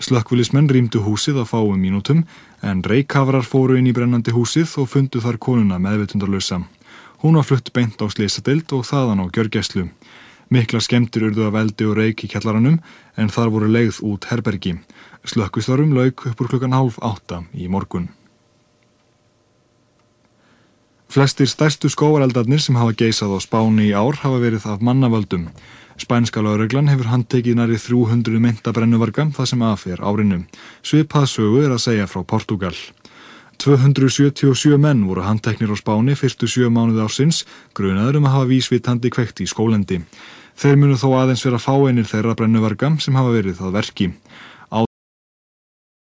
[0.00, 2.24] Slökkvilismenn rýmdu húsið á fáum mínútum
[2.62, 6.60] en reykafrar fóru inn í brennandi húsið og fundu þar konuna meðvitundarlösa.
[7.22, 9.88] Hún var flutt beint á slísadild og þaðan á gjörgæslu.
[10.50, 12.80] Mikla skemmtir urðu að veldi og reyk í kjallaranum
[13.16, 14.78] en þar voru leigð út herbergi.
[15.24, 18.08] Slökkvistörum lauk upp úr klukkan hálf átta í morgun.
[21.10, 25.48] Flestir stærstu skóareldarnir sem hafa geisað á spáni í ár hafa verið af mannavöldum.
[26.00, 30.38] Spænska lauruglan hefur handtekið næri 300 mynda brennuvarga það sem aðfer árinu.
[30.80, 32.72] Svipað sögu er að segja frá Portugal.
[33.60, 37.42] 277 menn voru handteknir á spáni fyrstu sjö mánuði ársins,
[37.76, 40.00] grunaður um að hafa vísvitandi kveikt í skólendi.
[40.56, 44.08] Þeir munu þó aðeins vera fáeinir þeirra brennuvarga sem hafa verið það verki.